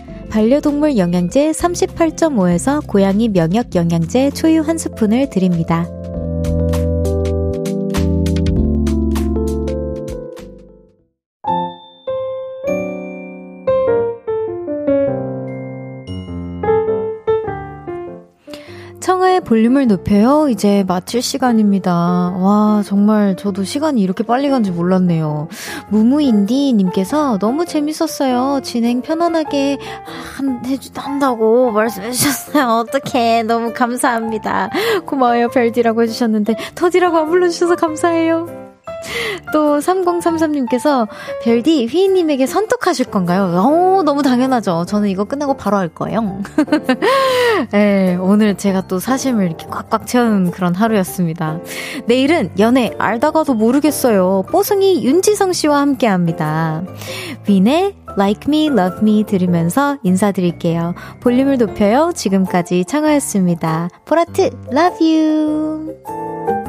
[0.31, 5.85] 반려동물 영양제 38.5에서 고양이 면역 영양제 초유 한 스푼을 드립니다.
[19.51, 20.47] 볼륨을 높여요.
[20.47, 21.91] 이제 마칠 시간입니다.
[21.91, 25.49] 와, 정말 저도 시간이 이렇게 빨리 간지 몰랐네요.
[25.89, 28.61] 무무인디님께서 너무 재밌었어요.
[28.63, 29.77] 진행 편안하게
[30.37, 32.65] 한, 해주, 한다고 말씀해주셨어요.
[32.65, 33.43] 어떡해.
[33.43, 34.69] 너무 감사합니다.
[35.05, 35.49] 고마워요.
[35.49, 38.70] 별디라고 해주셨는데, 터디라고 안 불러주셔서 감사해요.
[39.53, 41.07] 또 3033님께서
[41.43, 43.45] 별디 휘인님에게 선톡하실 건가요?
[43.45, 44.85] 오, 너무 당연하죠.
[44.85, 46.41] 저는 이거 끝나고 바로 할 거예요.
[47.71, 51.59] 네, 오늘 제가 또 사심을 이렇게 꽉꽉 채우는 그런 하루였습니다.
[52.05, 54.45] 내일은 연애 알다가도 모르겠어요.
[54.51, 56.83] 뽀송이 윤지성 씨와 함께 합니다.
[57.47, 60.93] 윈의 Like Me, Love Me 들으면서 인사드릴게요.
[61.21, 62.11] 볼륨을 높여요.
[62.13, 63.89] 지금까지 창화였습니다.
[64.05, 66.60] 보라트, love you!